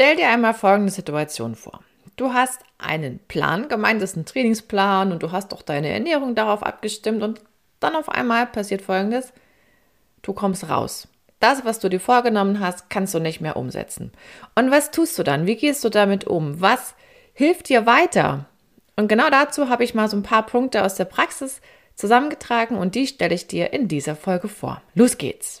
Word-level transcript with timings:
Stell 0.00 0.16
dir 0.16 0.30
einmal 0.30 0.54
folgende 0.54 0.90
Situation 0.90 1.54
vor. 1.54 1.80
Du 2.16 2.32
hast 2.32 2.62
einen 2.78 3.18
Plan, 3.28 3.68
gemeint 3.68 4.00
ist 4.00 4.16
ein 4.16 4.24
Trainingsplan 4.24 5.12
und 5.12 5.22
du 5.22 5.30
hast 5.30 5.52
auch 5.52 5.60
deine 5.60 5.90
Ernährung 5.90 6.34
darauf 6.34 6.62
abgestimmt 6.62 7.22
und 7.22 7.42
dann 7.80 7.94
auf 7.94 8.08
einmal 8.08 8.46
passiert 8.46 8.80
folgendes. 8.80 9.34
Du 10.22 10.32
kommst 10.32 10.70
raus. 10.70 11.06
Das, 11.38 11.66
was 11.66 11.80
du 11.80 11.90
dir 11.90 12.00
vorgenommen 12.00 12.60
hast, 12.60 12.88
kannst 12.88 13.12
du 13.12 13.18
nicht 13.18 13.42
mehr 13.42 13.58
umsetzen. 13.58 14.10
Und 14.54 14.70
was 14.70 14.90
tust 14.90 15.18
du 15.18 15.22
dann? 15.22 15.46
Wie 15.46 15.56
gehst 15.56 15.84
du 15.84 15.90
damit 15.90 16.26
um? 16.26 16.62
Was 16.62 16.94
hilft 17.34 17.68
dir 17.68 17.84
weiter? 17.84 18.46
Und 18.96 19.08
genau 19.08 19.28
dazu 19.28 19.68
habe 19.68 19.84
ich 19.84 19.92
mal 19.92 20.08
so 20.08 20.16
ein 20.16 20.22
paar 20.22 20.46
Punkte 20.46 20.82
aus 20.82 20.94
der 20.94 21.04
Praxis 21.04 21.60
zusammengetragen 21.94 22.78
und 22.78 22.94
die 22.94 23.06
stelle 23.06 23.34
ich 23.34 23.48
dir 23.48 23.74
in 23.74 23.86
dieser 23.86 24.16
Folge 24.16 24.48
vor. 24.48 24.80
Los 24.94 25.18
geht's! 25.18 25.60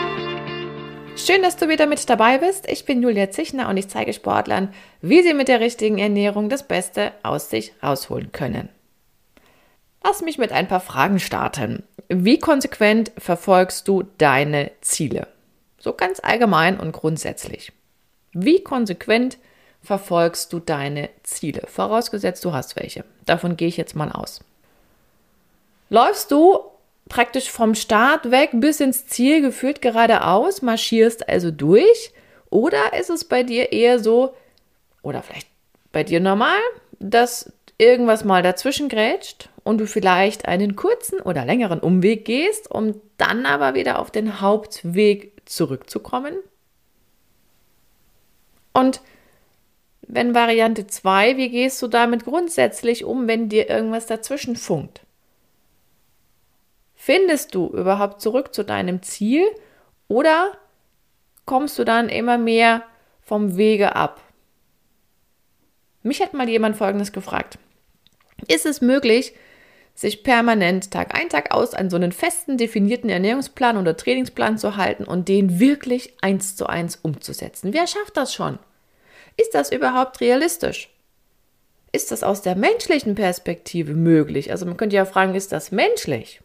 Schön, 1.17 1.43
dass 1.43 1.57
du 1.57 1.69
wieder 1.69 1.87
mit 1.87 2.09
dabei 2.09 2.37
bist. 2.39 2.67
Ich 2.69 2.85
bin 2.85 3.03
Julia 3.03 3.29
Zichner 3.29 3.69
und 3.69 3.77
ich 3.77 3.89
zeige 3.89 4.13
Sportlern, 4.13 4.73
wie 5.01 5.21
sie 5.21 5.33
mit 5.33 5.49
der 5.49 5.59
richtigen 5.59 5.97
Ernährung 5.97 6.49
das 6.49 6.67
Beste 6.67 7.11
aus 7.21 7.49
sich 7.49 7.73
rausholen 7.83 8.31
können. 8.31 8.69
Lass 10.03 10.21
mich 10.21 10.37
mit 10.37 10.51
ein 10.51 10.67
paar 10.67 10.79
Fragen 10.79 11.19
starten. 11.19 11.83
Wie 12.09 12.39
konsequent 12.39 13.11
verfolgst 13.17 13.87
du 13.87 14.03
deine 14.17 14.71
Ziele? 14.81 15.27
So 15.77 15.93
ganz 15.93 16.19
allgemein 16.23 16.79
und 16.79 16.91
grundsätzlich. 16.91 17.71
Wie 18.33 18.63
konsequent 18.63 19.37
verfolgst 19.81 20.51
du 20.53 20.59
deine 20.59 21.09
Ziele? 21.23 21.63
Vorausgesetzt, 21.67 22.43
du 22.45 22.53
hast 22.53 22.75
welche. 22.75 23.03
Davon 23.25 23.57
gehe 23.57 23.67
ich 23.67 23.77
jetzt 23.77 23.95
mal 23.95 24.11
aus. 24.11 24.41
Läufst 25.89 26.31
du 26.31 26.59
praktisch 27.11 27.51
vom 27.51 27.75
Start 27.75 28.31
weg 28.31 28.51
bis 28.53 28.79
ins 28.79 29.05
Ziel 29.05 29.41
geführt 29.41 29.81
geradeaus, 29.81 30.61
marschierst 30.61 31.27
also 31.27 31.51
durch? 31.51 32.13
Oder 32.49 32.97
ist 32.97 33.09
es 33.09 33.25
bei 33.25 33.43
dir 33.43 33.73
eher 33.73 33.99
so, 33.99 34.33
oder 35.01 35.21
vielleicht 35.21 35.47
bei 35.91 36.05
dir 36.05 36.21
normal, 36.21 36.61
dass 36.99 37.51
irgendwas 37.77 38.23
mal 38.23 38.43
dazwischen 38.43 38.87
grätscht 38.87 39.49
und 39.65 39.79
du 39.79 39.87
vielleicht 39.87 40.47
einen 40.47 40.77
kurzen 40.77 41.19
oder 41.19 41.43
längeren 41.43 41.81
Umweg 41.81 42.23
gehst, 42.23 42.71
um 42.71 43.01
dann 43.17 43.45
aber 43.45 43.73
wieder 43.73 43.99
auf 43.99 44.09
den 44.09 44.39
Hauptweg 44.39 45.33
zurückzukommen? 45.43 46.35
Und 48.73 49.01
wenn 50.07 50.33
Variante 50.33 50.87
2, 50.87 51.35
wie 51.35 51.49
gehst 51.49 51.81
du 51.81 51.89
damit 51.89 52.23
grundsätzlich 52.23 53.03
um, 53.03 53.27
wenn 53.27 53.49
dir 53.49 53.69
irgendwas 53.69 54.05
dazwischen 54.05 54.55
funkt? 54.55 55.01
Findest 57.03 57.55
du 57.55 57.65
überhaupt 57.69 58.21
zurück 58.21 58.53
zu 58.53 58.63
deinem 58.63 59.01
Ziel 59.01 59.43
oder 60.07 60.55
kommst 61.45 61.79
du 61.79 61.83
dann 61.83 62.09
immer 62.09 62.37
mehr 62.37 62.83
vom 63.21 63.57
Wege 63.57 63.95
ab? 63.95 64.21
Mich 66.03 66.21
hat 66.21 66.35
mal 66.35 66.47
jemand 66.47 66.77
Folgendes 66.77 67.11
gefragt. 67.11 67.57
Ist 68.47 68.67
es 68.67 68.81
möglich, 68.81 69.33
sich 69.95 70.21
permanent 70.21 70.91
Tag 70.91 71.19
ein, 71.19 71.27
Tag 71.29 71.55
aus 71.55 71.73
an 71.73 71.89
so 71.89 71.95
einen 71.95 72.11
festen, 72.11 72.59
definierten 72.59 73.09
Ernährungsplan 73.09 73.77
oder 73.77 73.97
Trainingsplan 73.97 74.59
zu 74.59 74.77
halten 74.77 75.05
und 75.05 75.27
den 75.27 75.59
wirklich 75.59 76.13
eins 76.21 76.55
zu 76.55 76.67
eins 76.67 76.97
umzusetzen? 76.97 77.73
Wer 77.73 77.87
schafft 77.87 78.15
das 78.15 78.31
schon? 78.31 78.59
Ist 79.37 79.55
das 79.55 79.71
überhaupt 79.71 80.21
realistisch? 80.21 80.93
Ist 81.93 82.11
das 82.11 82.21
aus 82.21 82.43
der 82.43 82.55
menschlichen 82.55 83.15
Perspektive 83.15 83.95
möglich? 83.95 84.51
Also 84.51 84.67
man 84.67 84.77
könnte 84.77 84.97
ja 84.97 85.05
fragen, 85.05 85.33
ist 85.33 85.51
das 85.51 85.71
menschlich? 85.71 86.41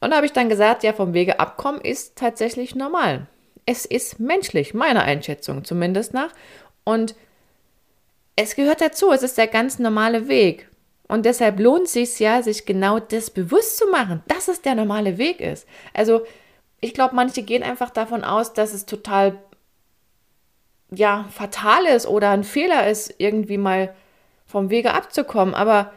Und 0.00 0.10
da 0.10 0.16
habe 0.16 0.26
ich 0.26 0.32
dann 0.32 0.48
gesagt, 0.48 0.82
ja, 0.82 0.92
vom 0.92 1.14
Wege 1.14 1.40
abkommen 1.40 1.80
ist 1.80 2.16
tatsächlich 2.16 2.74
normal. 2.74 3.26
Es 3.66 3.84
ist 3.84 4.20
menschlich, 4.20 4.74
meiner 4.74 5.02
Einschätzung 5.02 5.64
zumindest 5.64 6.14
nach. 6.14 6.32
Und 6.84 7.14
es 8.36 8.54
gehört 8.54 8.80
dazu, 8.80 9.10
es 9.10 9.22
ist 9.22 9.36
der 9.36 9.48
ganz 9.48 9.78
normale 9.78 10.28
Weg. 10.28 10.68
Und 11.08 11.24
deshalb 11.24 11.58
lohnt 11.58 11.86
es 11.86 11.94
sich 11.94 12.18
ja, 12.18 12.42
sich 12.42 12.66
genau 12.66 12.98
das 13.00 13.30
bewusst 13.30 13.78
zu 13.78 13.88
machen, 13.88 14.22
dass 14.28 14.48
es 14.48 14.62
der 14.62 14.74
normale 14.74 15.18
Weg 15.18 15.40
ist. 15.40 15.66
Also 15.94 16.22
ich 16.80 16.94
glaube, 16.94 17.16
manche 17.16 17.42
gehen 17.42 17.62
einfach 17.62 17.90
davon 17.90 18.24
aus, 18.24 18.52
dass 18.52 18.72
es 18.74 18.86
total 18.86 19.38
ja 20.90 21.26
fatal 21.30 21.86
ist 21.86 22.06
oder 22.06 22.30
ein 22.30 22.44
Fehler 22.44 22.88
ist, 22.88 23.14
irgendwie 23.18 23.58
mal 23.58 23.94
vom 24.46 24.70
Wege 24.70 24.94
abzukommen. 24.94 25.54
Aber 25.54 25.92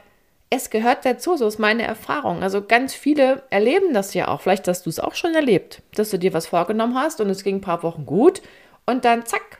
es 0.54 0.70
gehört 0.70 1.06
dazu, 1.06 1.38
so 1.38 1.48
ist 1.48 1.60
meine 1.60 1.84
Erfahrung. 1.84 2.44
Also 2.44 2.62
ganz 2.62 2.94
viele 2.94 3.42
erleben 3.50 3.94
das 3.94 4.14
ja 4.14 4.28
auch. 4.28 4.42
Vielleicht 4.42 4.68
hast 4.68 4.86
du 4.86 4.90
es 4.90 5.00
auch 5.00 5.16
schon 5.16 5.34
erlebt, 5.34 5.82
dass 5.96 6.10
du 6.10 6.20
dir 6.20 6.34
was 6.34 6.48
vorgenommen 6.48 6.96
hast 6.96 7.22
und 7.22 7.30
es 7.30 7.44
ging 7.44 7.56
ein 7.56 7.62
paar 7.62 7.84
Wochen 7.84 8.06
gut 8.06 8.42
und 8.86 9.06
dann 9.06 9.26
zack, 9.26 9.60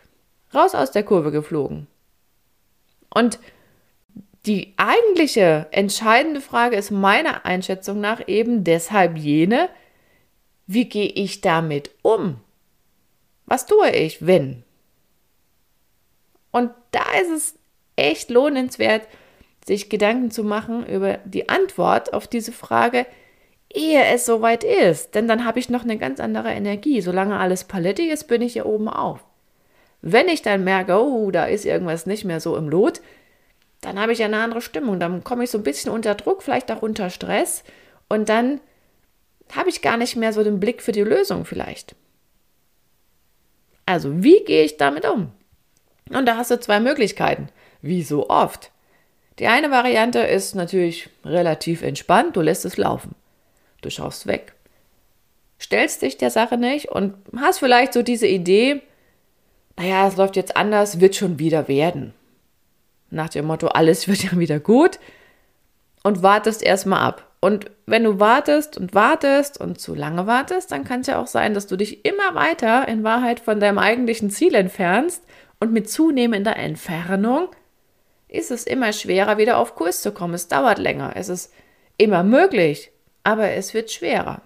raus 0.54 0.76
aus 0.76 0.92
der 0.92 1.04
Kurve 1.04 1.32
geflogen. 1.32 1.88
Und 3.10 3.40
die 4.46 4.74
eigentliche 4.76 5.68
entscheidende 5.72 6.42
Frage 6.42 6.76
ist 6.76 6.92
meiner 6.92 7.46
Einschätzung 7.46 8.02
nach 8.02 8.28
eben 8.28 8.66
deshalb 8.66 9.18
jene, 9.18 9.70
wie 10.68 10.90
gehe 10.90 11.10
ich 11.10 11.40
damit 11.40 11.92
um? 12.02 12.42
Was 13.46 13.66
tue 13.66 13.92
ich, 13.92 14.26
wenn? 14.26 14.64
Und 16.52 16.72
da 16.92 17.04
ist 17.22 17.32
es 17.32 17.56
echt 17.96 18.30
lohnenswert, 18.30 19.08
sich 19.72 19.90
Gedanken 19.90 20.32
zu 20.32 20.44
machen 20.44 20.86
über 20.86 21.20
die 21.24 21.48
Antwort 21.48 22.14
auf 22.14 22.28
diese 22.28 22.52
Frage, 22.52 23.06
ehe 23.74 24.04
es 24.04 24.26
soweit 24.26 24.66
ist. 24.66 25.16
Denn 25.16 25.30
dann 25.30 25.46
habe 25.46 25.60
ich 25.60 25.70
noch 25.70 25.84
eine 25.84 25.98
ganz 25.98 26.20
andere 26.20 26.50
Energie. 26.52 27.00
Solange 27.00 27.40
alles 27.40 27.64
paletti 27.64 28.10
ist, 28.10 28.26
bin 28.26 28.42
ich 28.42 28.54
hier 28.54 28.66
oben 28.66 28.90
auf. 28.90 29.24
Wenn 30.02 30.28
ich 30.28 30.42
dann 30.42 30.66
merke, 30.66 31.02
oh, 31.02 31.32
da 31.32 31.46
ist 31.46 31.66
irgendwas 31.66 32.06
nicht 32.06 32.26
mehr 32.26 32.42
so 32.42 32.58
im 32.58 32.68
Lot, 32.68 33.02
dann 33.80 33.98
habe 33.98 34.12
ich 34.12 34.22
eine 34.22 34.42
andere 34.42 34.62
Stimmung. 34.62 35.00
Dann 35.00 35.24
komme 35.24 35.46
ich 35.46 35.52
so 35.52 35.58
ein 35.58 35.64
bisschen 35.64 35.92
unter 35.92 36.16
Druck, 36.16 36.44
vielleicht 36.44 36.70
auch 36.70 36.82
unter 36.82 37.10
Stress. 37.10 37.64
Und 38.10 38.28
dann 38.28 38.60
habe 39.56 39.70
ich 39.70 39.82
gar 39.82 39.96
nicht 39.96 40.18
mehr 40.18 40.34
so 40.34 40.44
den 40.44 40.60
Blick 40.60 40.82
für 40.82 40.92
die 40.92 41.02
Lösung 41.02 41.46
vielleicht. 41.46 41.96
Also, 43.86 44.22
wie 44.22 44.44
gehe 44.44 44.66
ich 44.66 44.76
damit 44.76 45.06
um? 45.06 45.32
Und 46.10 46.26
da 46.26 46.36
hast 46.36 46.52
du 46.52 46.60
zwei 46.60 46.82
Möglichkeiten. 46.82 47.48
Wie 47.82 48.04
so 48.04 48.30
oft. 48.30 48.70
Die 49.40 49.48
eine 49.48 49.72
Variante 49.72 50.20
ist 50.20 50.56
natürlich 50.56 51.10
relativ 51.26 51.82
entspannt, 51.82 52.36
du 52.36 52.42
lässt 52.42 52.66
es 52.66 52.78
laufen. 52.78 53.16
Du 53.82 53.90
schaust 53.90 54.28
weg, 54.28 54.54
stellst 55.60 56.02
dich 56.02 56.18
der 56.18 56.30
Sache 56.30 56.58
nicht 56.58 56.90
und 56.90 57.16
hast 57.36 57.60
vielleicht 57.60 57.94
so 57.94 58.04
diese 58.04 58.28
Idee, 58.28 58.82
naja, 59.78 60.08
es 60.08 60.18
läuft 60.18 60.36
jetzt 60.36 60.56
anders, 60.56 61.00
wird 61.00 61.16
schon 61.16 61.40
wieder 61.40 61.68
werden. 61.68 62.14
Nach 63.10 63.30
dem 63.30 63.46
Motto, 63.46 63.68
alles 63.68 64.08
wird 64.08 64.24
ja 64.32 64.38
wieder 64.38 64.60
gut 64.60 65.00
und 66.04 66.24
wartest 66.24 66.62
erstmal 66.62 67.02
ab. 67.02 67.28
Und 67.40 67.72
wenn 67.88 68.04
du 68.04 68.20
wartest 68.20 68.78
und 68.78 68.94
wartest 68.94 69.60
und 69.60 69.80
zu 69.80 69.96
lange 69.96 70.28
wartest, 70.28 70.72
dann 70.72 70.84
kann 70.84 71.02
es 71.02 71.08
ja 71.08 71.20
auch 71.20 71.26
sein, 71.26 71.56
dass 71.56 71.66
du 71.66 71.76
dich 71.76 72.06
immer 72.06 72.36
weiter 72.36 72.88
in 72.88 73.04
Wahrheit 73.04 73.40
von 73.40 73.60
deinem 73.60 73.80
eigentlichen 73.80 74.30
Ziel 74.30 74.54
entfernst 74.54 75.24
und 75.60 75.74
mit 75.74 75.90
zunehmender 75.90 76.56
Entfernung 76.56 77.50
ist 78.32 78.50
es 78.50 78.66
immer 78.66 78.94
schwerer, 78.94 79.38
wieder 79.38 79.58
auf 79.58 79.76
Kurs 79.76 80.02
zu 80.02 80.14
kommen. 80.14 80.34
Es 80.34 80.48
dauert 80.48 80.80
länger. 80.80 81.14
Es 81.16 81.30
ist 81.30 81.54
immer 81.98 82.24
möglich, 82.24 82.92
aber 83.24 83.52
es 83.52 83.74
wird 83.74 83.92
schwerer. 83.92 84.42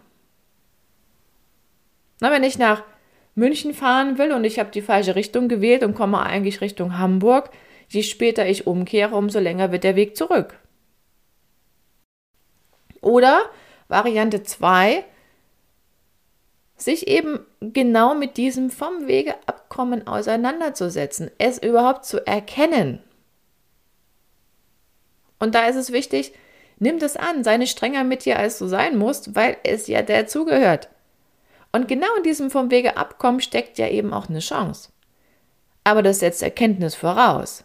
Na, 2.19 2.31
wenn 2.31 2.43
ich 2.43 2.57
nach 2.57 2.83
München 3.35 3.73
fahren 3.73 4.17
will 4.17 4.31
und 4.31 4.43
ich 4.43 4.59
habe 4.59 4.71
die 4.71 4.81
falsche 4.81 5.15
Richtung 5.15 5.47
gewählt 5.47 5.83
und 5.83 5.93
komme 5.93 6.19
eigentlich 6.19 6.61
Richtung 6.61 6.97
Hamburg, 6.97 7.51
je 7.87 8.01
später 8.01 8.47
ich 8.47 8.65
umkehre, 8.65 9.15
umso 9.15 9.39
länger 9.39 9.71
wird 9.71 9.83
der 9.83 9.95
Weg 9.95 10.17
zurück. 10.17 10.59
Oder 13.01 13.41
Variante 13.87 14.41
2, 14.41 15.05
sich 16.75 17.07
eben 17.07 17.39
genau 17.61 18.15
mit 18.15 18.37
diesem 18.37 18.71
vom 18.71 19.05
Wegeabkommen 19.05 20.07
auseinanderzusetzen, 20.07 21.29
es 21.37 21.61
überhaupt 21.61 22.05
zu 22.05 22.25
erkennen 22.25 23.04
und 25.45 25.53
da 25.53 25.67
ist 25.67 25.75
es 25.75 25.91
wichtig, 25.91 26.33
nimm 26.79 26.97
das 26.97 27.15
an, 27.15 27.43
sei 27.43 27.57
nicht 27.57 27.77
strenger 27.77 28.03
mit 28.03 28.25
dir, 28.25 28.39
als 28.39 28.57
du 28.57 28.65
sein 28.65 28.97
musst, 28.97 29.35
weil 29.35 29.57
es 29.63 29.85
ja 29.85 30.01
dazugehört. 30.01 30.89
Und 31.71 31.87
genau 31.87 32.07
in 32.17 32.23
diesem 32.23 32.49
vom 32.49 32.71
Wege 32.71 32.97
abkommen 32.97 33.41
steckt 33.41 33.77
ja 33.77 33.87
eben 33.87 34.11
auch 34.11 34.27
eine 34.27 34.39
Chance. 34.39 34.89
Aber 35.83 36.01
das 36.01 36.17
setzt 36.17 36.41
Erkenntnis 36.41 36.95
voraus. 36.95 37.63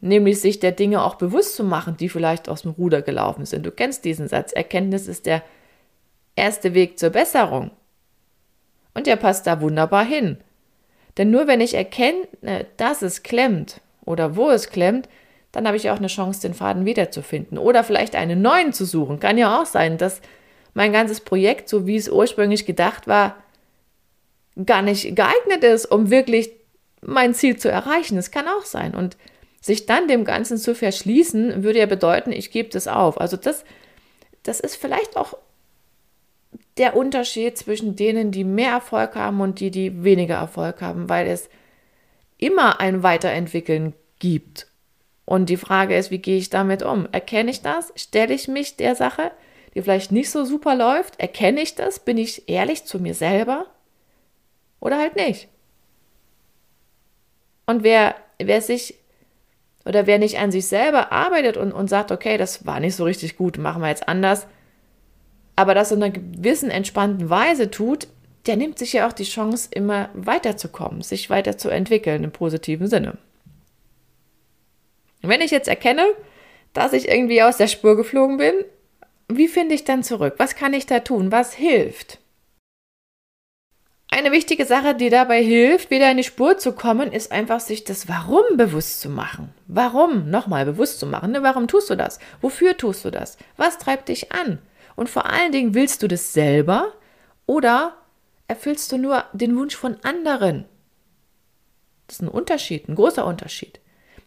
Nämlich 0.00 0.40
sich 0.40 0.58
der 0.58 0.72
Dinge 0.72 1.04
auch 1.04 1.14
bewusst 1.14 1.54
zu 1.54 1.62
machen, 1.62 1.96
die 1.96 2.08
vielleicht 2.08 2.48
aus 2.48 2.62
dem 2.62 2.72
Ruder 2.72 3.02
gelaufen 3.02 3.46
sind. 3.46 3.64
Du 3.64 3.70
kennst 3.70 4.04
diesen 4.04 4.26
Satz. 4.26 4.50
Erkenntnis 4.50 5.06
ist 5.06 5.26
der 5.26 5.44
erste 6.34 6.74
Weg 6.74 6.98
zur 6.98 7.10
Besserung. 7.10 7.70
Und 8.94 9.06
der 9.06 9.14
passt 9.14 9.46
da 9.46 9.60
wunderbar 9.60 10.04
hin. 10.04 10.38
Denn 11.18 11.30
nur 11.30 11.46
wenn 11.46 11.60
ich 11.60 11.74
erkenne, 11.74 12.26
dass 12.76 13.02
es 13.02 13.22
klemmt 13.22 13.80
oder 14.04 14.34
wo 14.34 14.50
es 14.50 14.70
klemmt, 14.70 15.08
dann 15.56 15.66
habe 15.66 15.78
ich 15.78 15.88
auch 15.88 15.96
eine 15.96 16.08
Chance, 16.08 16.42
den 16.42 16.52
Faden 16.52 16.84
wiederzufinden. 16.84 17.56
Oder 17.56 17.82
vielleicht 17.82 18.14
einen 18.14 18.42
neuen 18.42 18.74
zu 18.74 18.84
suchen. 18.84 19.20
Kann 19.20 19.38
ja 19.38 19.58
auch 19.58 19.64
sein, 19.64 19.96
dass 19.96 20.20
mein 20.74 20.92
ganzes 20.92 21.22
Projekt, 21.22 21.70
so 21.70 21.86
wie 21.86 21.96
es 21.96 22.10
ursprünglich 22.10 22.66
gedacht 22.66 23.06
war, 23.06 23.36
gar 24.66 24.82
nicht 24.82 25.16
geeignet 25.16 25.64
ist, 25.64 25.86
um 25.86 26.10
wirklich 26.10 26.50
mein 27.00 27.32
Ziel 27.32 27.56
zu 27.56 27.70
erreichen. 27.70 28.16
Das 28.16 28.30
kann 28.30 28.46
auch 28.48 28.66
sein. 28.66 28.94
Und 28.94 29.16
sich 29.62 29.86
dann 29.86 30.08
dem 30.08 30.26
Ganzen 30.26 30.58
zu 30.58 30.74
verschließen, 30.74 31.62
würde 31.64 31.78
ja 31.78 31.86
bedeuten, 31.86 32.32
ich 32.32 32.50
gebe 32.50 32.68
das 32.68 32.86
auf. 32.86 33.18
Also 33.18 33.38
das, 33.38 33.64
das 34.42 34.60
ist 34.60 34.76
vielleicht 34.76 35.16
auch 35.16 35.38
der 36.76 36.96
Unterschied 36.96 37.56
zwischen 37.56 37.96
denen, 37.96 38.30
die 38.30 38.44
mehr 38.44 38.72
Erfolg 38.72 39.14
haben 39.14 39.40
und 39.40 39.60
die, 39.60 39.70
die 39.70 40.04
weniger 40.04 40.34
Erfolg 40.34 40.82
haben, 40.82 41.08
weil 41.08 41.26
es 41.28 41.48
immer 42.36 42.78
ein 42.78 43.02
Weiterentwickeln 43.02 43.94
gibt. 44.18 44.65
Und 45.26 45.50
die 45.50 45.58
Frage 45.58 45.96
ist, 45.96 46.10
wie 46.10 46.18
gehe 46.18 46.38
ich 46.38 46.48
damit 46.48 46.82
um? 46.82 47.08
Erkenne 47.12 47.50
ich 47.50 47.60
das? 47.60 47.92
Stelle 47.96 48.32
ich 48.32 48.48
mich 48.48 48.76
der 48.76 48.94
Sache, 48.94 49.32
die 49.74 49.82
vielleicht 49.82 50.12
nicht 50.12 50.30
so 50.30 50.44
super 50.44 50.74
läuft? 50.74 51.20
Erkenne 51.20 51.60
ich 51.60 51.74
das? 51.74 51.98
Bin 51.98 52.16
ich 52.16 52.48
ehrlich 52.48 52.84
zu 52.84 52.98
mir 52.98 53.12
selber? 53.12 53.66
Oder 54.80 54.98
halt 54.98 55.16
nicht? 55.16 55.48
Und 57.66 57.82
wer, 57.82 58.14
wer 58.38 58.62
sich 58.62 58.94
oder 59.84 60.06
wer 60.06 60.18
nicht 60.18 60.38
an 60.38 60.50
sich 60.50 60.66
selber 60.66 61.12
arbeitet 61.12 61.56
und, 61.56 61.72
und 61.72 61.88
sagt, 61.88 62.10
okay, 62.10 62.38
das 62.38 62.66
war 62.66 62.80
nicht 62.80 62.96
so 62.96 63.04
richtig 63.04 63.36
gut, 63.36 63.56
machen 63.56 63.82
wir 63.82 63.88
jetzt 63.88 64.08
anders, 64.08 64.46
aber 65.54 65.74
das 65.74 65.92
in 65.92 66.02
einer 66.02 66.12
gewissen 66.12 66.70
entspannten 66.70 67.30
Weise 67.30 67.70
tut, 67.70 68.08
der 68.46 68.56
nimmt 68.56 68.78
sich 68.78 68.92
ja 68.92 69.08
auch 69.08 69.12
die 69.12 69.24
Chance, 69.24 69.68
immer 69.72 70.10
weiterzukommen, 70.14 71.02
sich 71.02 71.30
weiterzuentwickeln 71.30 72.24
im 72.24 72.32
positiven 72.32 72.88
Sinne. 72.88 73.16
Wenn 75.22 75.40
ich 75.40 75.50
jetzt 75.50 75.68
erkenne, 75.68 76.04
dass 76.72 76.92
ich 76.92 77.08
irgendwie 77.08 77.42
aus 77.42 77.56
der 77.56 77.68
Spur 77.68 77.96
geflogen 77.96 78.36
bin, 78.36 78.54
wie 79.28 79.48
finde 79.48 79.74
ich 79.74 79.84
dann 79.84 80.02
zurück? 80.02 80.34
Was 80.38 80.54
kann 80.54 80.72
ich 80.72 80.86
da 80.86 81.00
tun? 81.00 81.32
Was 81.32 81.54
hilft? 81.54 82.18
Eine 84.08 84.30
wichtige 84.30 84.64
Sache, 84.64 84.94
die 84.94 85.10
dabei 85.10 85.42
hilft, 85.42 85.90
wieder 85.90 86.10
in 86.10 86.16
die 86.16 86.24
Spur 86.24 86.58
zu 86.58 86.72
kommen, 86.72 87.12
ist 87.12 87.32
einfach 87.32 87.60
sich 87.60 87.84
das 87.84 88.08
Warum 88.08 88.56
bewusst 88.56 89.00
zu 89.00 89.08
machen. 89.08 89.52
Warum? 89.66 90.30
Nochmal 90.30 90.64
bewusst 90.64 91.00
zu 91.00 91.06
machen. 91.06 91.32
Ne? 91.32 91.42
Warum 91.42 91.66
tust 91.66 91.90
du 91.90 91.96
das? 91.96 92.20
Wofür 92.40 92.76
tust 92.76 93.04
du 93.04 93.10
das? 93.10 93.36
Was 93.56 93.78
treibt 93.78 94.08
dich 94.08 94.32
an? 94.32 94.58
Und 94.94 95.10
vor 95.10 95.26
allen 95.26 95.52
Dingen, 95.52 95.74
willst 95.74 96.02
du 96.02 96.08
das 96.08 96.32
selber 96.32 96.94
oder 97.46 97.96
erfüllst 98.48 98.90
du 98.92 98.96
nur 98.96 99.24
den 99.32 99.56
Wunsch 99.56 99.76
von 99.76 99.96
anderen? 100.02 100.64
Das 102.06 102.16
ist 102.16 102.22
ein 102.22 102.28
Unterschied, 102.28 102.88
ein 102.88 102.94
großer 102.94 103.26
Unterschied. 103.26 103.80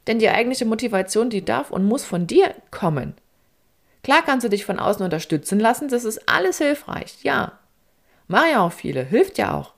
Denn 0.09 0.17
die 0.17 0.29
eigentliche 0.29 0.65
Motivation, 0.65 1.29
die 1.29 1.45
darf 1.45 1.69
und 1.69 1.85
muss 1.85 2.03
von 2.03 2.25
dir 2.25 2.55
kommen. 2.71 3.13
Klar 4.03 4.23
kannst 4.25 4.43
du 4.43 4.49
dich 4.49 4.65
von 4.65 4.79
außen 4.79 5.05
unterstützen 5.05 5.59
lassen, 5.59 5.87
das 5.87 6.03
ist 6.03 6.27
alles 6.27 6.57
hilfreich, 6.57 7.19
ja. 7.21 7.59
Machen 8.27 8.49
ja 8.53 8.65
auch 8.65 8.71
viele, 8.71 9.03
hilft 9.03 9.37
ja 9.37 9.53
auch. 9.53 9.75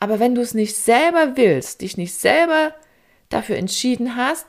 Aber 0.00 0.20
wenn 0.20 0.34
du 0.34 0.42
es 0.42 0.52
nicht 0.52 0.76
selber 0.76 1.38
willst, 1.38 1.80
dich 1.80 1.96
nicht 1.96 2.14
selber 2.14 2.74
dafür 3.30 3.56
entschieden 3.56 4.16
hast, 4.16 4.46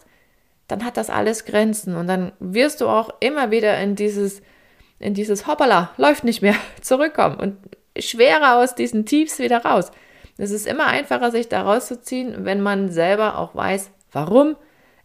dann 0.68 0.84
hat 0.84 0.98
das 0.98 1.10
alles 1.10 1.46
Grenzen 1.46 1.96
und 1.96 2.08
dann 2.08 2.34
wirst 2.42 2.82
du 2.82 2.90
auch 2.90 3.10
immer 3.22 3.52
wieder 3.52 3.80
in 3.80 3.96
dieses, 3.96 4.42
in 5.00 5.14
dieses 5.14 5.48
Hoppala, 5.48 5.94
läuft 5.96 6.26
nicht 6.26 6.42
mehr, 6.42 6.56
zurückkommen 6.82 7.40
und 7.40 7.58
schwerer 7.98 8.58
aus 8.58 8.76
diesen 8.76 9.06
Tiefs 9.06 9.40
wieder 9.40 9.64
raus. 9.64 9.94
Es 10.38 10.52
ist 10.52 10.68
immer 10.68 10.88
einfacher, 10.88 11.32
sich 11.32 11.48
da 11.48 11.62
rauszuziehen, 11.62 12.44
wenn 12.44 12.60
man 12.60 12.92
selber 12.92 13.38
auch 13.38 13.56
weiß, 13.56 13.92
warum 14.12 14.58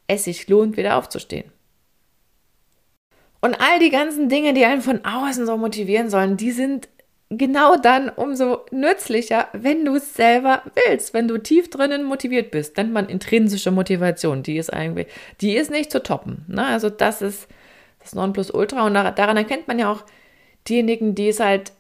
es 0.07 0.25
sich 0.25 0.49
lohnt, 0.49 0.77
wieder 0.77 0.97
aufzustehen. 0.97 1.51
Und 3.41 3.61
all 3.61 3.79
die 3.79 3.91
ganzen 3.91 4.29
Dinge, 4.29 4.55
die 4.55 4.65
einen 4.65 4.81
von 4.81 5.05
außen 5.05 5.47
so 5.47 5.57
motivieren 5.57 6.09
sollen, 6.09 6.37
die 6.37 6.51
sind 6.51 6.89
genau 7.31 7.77
dann 7.77 8.09
umso 8.09 8.65
nützlicher, 8.71 9.49
wenn 9.53 9.85
du 9.85 9.97
es 9.97 10.15
selber 10.15 10.63
willst, 10.75 11.15
wenn 11.15 11.29
du 11.29 11.39
tief 11.39 11.69
drinnen 11.71 12.05
motiviert 12.05 12.51
bist. 12.51 12.77
Nennt 12.77 12.93
man 12.93 13.09
intrinsische 13.09 13.71
Motivation. 13.71 14.43
Die 14.43 14.57
ist 14.57 14.73
eigentlich, 14.73 15.09
die 15.41 15.57
ist 15.57 15.71
nicht 15.71 15.91
zu 15.91 16.03
toppen. 16.03 16.45
Ne? 16.49 16.65
Also 16.65 16.91
das 16.91 17.23
ist 17.23 17.49
das 18.01 18.15
Nonplusultra 18.15 18.87
und 18.87 18.95
daran 18.95 19.37
erkennt 19.37 19.67
man 19.69 19.79
ja 19.79 19.91
auch 19.91 20.05
diejenigen, 20.69 21.15
die 21.15 21.29
es 21.29 21.41
halt, 21.41 21.73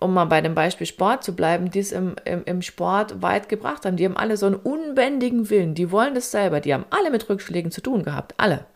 um 0.00 0.14
mal 0.14 0.26
bei 0.26 0.40
dem 0.40 0.54
Beispiel 0.54 0.86
Sport 0.86 1.24
zu 1.24 1.34
bleiben, 1.34 1.70
die 1.70 1.80
es 1.80 1.92
im, 1.92 2.14
im, 2.24 2.44
im 2.44 2.62
Sport 2.62 3.20
weit 3.20 3.48
gebracht 3.48 3.84
haben. 3.84 3.96
Die 3.96 4.04
haben 4.04 4.16
alle 4.16 4.36
so 4.36 4.46
einen 4.46 4.54
unbändigen 4.54 5.50
Willen. 5.50 5.74
Die 5.74 5.90
wollen 5.90 6.14
das 6.14 6.30
selber. 6.30 6.60
Die 6.60 6.72
haben 6.72 6.86
alle 6.90 7.10
mit 7.10 7.28
Rückschlägen 7.28 7.72
zu 7.72 7.80
tun 7.80 8.04
gehabt. 8.04 8.34
Alle. 8.36 8.66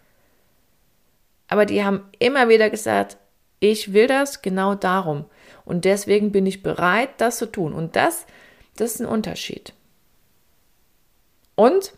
Aber 1.47 1.65
die 1.65 1.85
haben 1.85 2.03
immer 2.19 2.49
wieder 2.49 2.71
gesagt, 2.71 3.19
ich 3.61 3.93
will 3.93 4.09
das 4.09 4.43
genau 4.43 4.75
darum. 4.75 5.27
Und 5.65 5.85
deswegen 5.85 6.33
bin 6.33 6.45
ich 6.45 6.65
bereit, 6.65 7.11
das 7.19 7.39
zu 7.39 7.47
tun. 7.47 7.73
Und 7.73 7.95
das, 7.95 8.27
das 8.77 8.95
ist 8.95 9.01
ein 9.01 9.07
Unterschied. 9.07 9.73
Und 11.55 11.93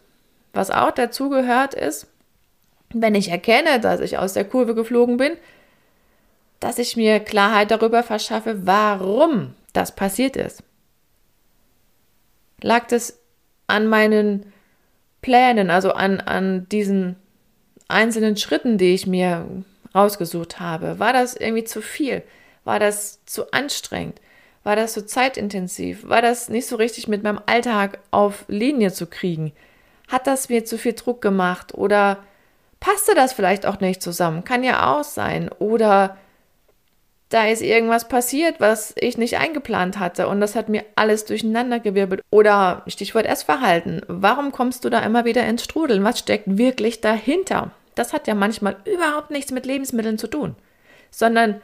was 0.53 0.71
auch 0.71 0.91
dazu 0.91 1.31
gehört 1.31 1.73
ist, 1.73 2.09
wenn 2.91 3.15
ich 3.15 3.31
erkenne, 3.31 3.81
dass 3.81 4.01
ich 4.01 4.19
aus 4.19 4.35
der 4.35 4.45
Kurve 4.45 4.75
geflogen 4.75 5.17
bin, 5.17 5.33
dass 6.61 6.79
ich 6.79 6.97
mir 6.97 7.21
Klarheit 7.21 7.71
darüber 7.71 8.03
verschaffe, 8.03 8.67
warum 8.67 9.55
das 9.73 9.95
passiert 9.95 10.37
ist. 10.37 10.63
Lag 12.63 12.91
es 12.91 13.19
an 13.67 13.87
meinen 13.87 14.53
Plänen, 15.21 15.71
also 15.71 15.93
an, 15.93 16.21
an 16.21 16.69
diesen 16.69 17.17
einzelnen 17.89 18.37
Schritten, 18.37 18.79
die 18.79 18.95
ich 18.95 19.07
mir 19.07 19.47
rausgesucht 19.95 20.61
habe? 20.61 20.99
War 20.99 21.13
das 21.13 21.35
irgendwie 21.35 21.65
zu 21.65 21.83
viel? 21.83 22.23
War 22.65 22.79
das 22.79 23.25
zu 23.27 23.51
anstrengend? 23.53 24.21
War 24.63 24.77
das 24.77 24.95
zu 24.95 25.05
zeitintensiv? 25.05 26.09
War 26.09 26.23
das 26.23 26.49
nicht 26.49 26.67
so 26.67 26.77
richtig 26.77 27.07
mit 27.07 27.23
meinem 27.23 27.41
Alltag 27.47 27.99
auf 28.11 28.45
Linie 28.49 28.93
zu 28.93 29.07
kriegen? 29.07 29.53
Hat 30.09 30.27
das 30.27 30.49
mir 30.49 30.65
zu 30.65 30.79
viel 30.79 30.95
Druck 30.95 31.21
gemacht? 31.21 31.75
Oder 31.75 32.25
passte 32.81 33.15
das 33.15 33.35
vielleicht 33.35 33.67
auch 33.67 33.81
nicht 33.81 34.03
zusammen? 34.03 34.45
Kann 34.45 34.65
ja 34.65 34.95
auch 34.95 35.05
sein. 35.05 35.51
Oder 35.59 36.17
da 37.35 37.49
ist 37.49 37.63
irgendwas 37.63 38.07
passiert, 38.07 38.61
was 38.61 38.95
ich 38.97 39.19
nicht 39.19 39.39
eingeplant 39.39 39.99
hatte 39.99 40.29
und 40.29 40.41
das 40.41 40.55
hat 40.55 40.69
mir 40.69 40.85
alles 40.95 41.25
durcheinandergewirbelt. 41.25 42.23
Oder 42.31 42.85
Stichwort 42.87 43.27
Essverhalten. 43.27 44.03
Warum 44.07 44.53
kommst 44.53 44.85
du 44.85 44.89
da 44.89 45.01
immer 45.01 45.25
wieder 45.25 45.45
ins 45.45 45.65
Strudeln? 45.65 46.05
Was 46.05 46.21
steckt 46.21 46.59
wirklich 46.59 47.01
dahinter? 47.01 47.73
Das 47.97 48.13
hat 48.13 48.29
ja 48.29 48.37
manchmal 48.37 48.77
überhaupt 48.85 49.33
nichts 49.33 49.51
mit 49.51 49.67
Lebensmitteln 49.67 50.17
zu 50.17 50.29
tun, 50.29 50.55
sondern 51.11 51.61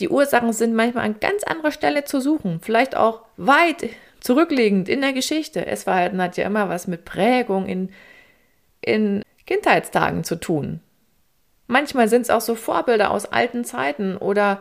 die 0.00 0.10
Ursachen 0.10 0.52
sind 0.52 0.74
manchmal 0.74 1.06
an 1.06 1.16
ganz 1.18 1.44
anderer 1.44 1.72
Stelle 1.72 2.04
zu 2.04 2.20
suchen, 2.20 2.60
vielleicht 2.60 2.94
auch 2.94 3.22
weit 3.38 3.88
zurückliegend 4.20 4.90
in 4.90 5.00
der 5.00 5.14
Geschichte. 5.14 5.64
Essverhalten 5.64 6.20
hat 6.20 6.36
ja 6.36 6.44
immer 6.44 6.68
was 6.68 6.88
mit 6.88 7.06
Prägung 7.06 7.64
in, 7.64 7.88
in 8.82 9.22
Kindheitstagen 9.46 10.24
zu 10.24 10.36
tun. 10.36 10.80
Manchmal 11.68 12.08
sind 12.08 12.22
es 12.22 12.30
auch 12.30 12.42
so 12.42 12.54
Vorbilder 12.54 13.10
aus 13.10 13.24
alten 13.24 13.64
Zeiten 13.64 14.18
oder 14.18 14.60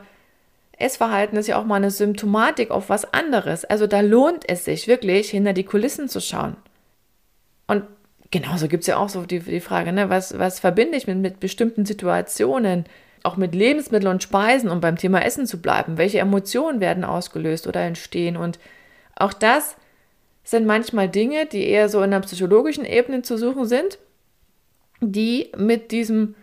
Essverhalten 0.83 1.37
ist 1.37 1.47
ja 1.47 1.57
auch 1.57 1.65
mal 1.65 1.75
eine 1.75 1.91
Symptomatik 1.91 2.71
auf 2.71 2.89
was 2.89 3.13
anderes. 3.13 3.65
Also 3.65 3.87
da 3.87 4.01
lohnt 4.01 4.47
es 4.47 4.65
sich 4.65 4.87
wirklich, 4.87 5.29
hinter 5.29 5.53
die 5.53 5.63
Kulissen 5.63 6.09
zu 6.09 6.19
schauen. 6.19 6.55
Und 7.67 7.83
genauso 8.31 8.67
gibt 8.67 8.81
es 8.81 8.87
ja 8.87 8.97
auch 8.97 9.09
so 9.09 9.25
die, 9.25 9.39
die 9.39 9.59
Frage, 9.59 9.93
ne, 9.93 10.09
was, 10.09 10.37
was 10.37 10.59
verbinde 10.59 10.97
ich 10.97 11.07
mit, 11.07 11.17
mit 11.17 11.39
bestimmten 11.39 11.85
Situationen? 11.85 12.85
auch 13.23 13.37
mit 13.37 13.55
Lebensmitteln 13.55 14.11
und 14.11 14.21
Speisen, 14.21 14.69
um 14.69 14.81
beim 14.81 14.97
Thema 14.97 15.23
Essen 15.23 15.47
zu 15.47 15.61
bleiben. 15.61 15.97
Welche 15.97 16.19
Emotionen 16.19 16.81
werden 16.81 17.05
ausgelöst 17.05 17.67
oder 17.67 17.81
entstehen? 17.81 18.35
Und 18.37 18.59
auch 19.15 19.33
das 19.33 19.77
sind 20.43 20.65
manchmal 20.65 21.07
Dinge, 21.07 21.45
die 21.45 21.65
eher 21.65 21.87
so 21.87 22.01
in 22.03 22.11
der 22.11 22.19
psychologischen 22.19 22.85
Ebene 22.85 23.21
zu 23.21 23.37
suchen 23.37 23.65
sind, 23.65 23.97
die 24.99 25.51
mit 25.57 25.91
diesem 25.91 26.35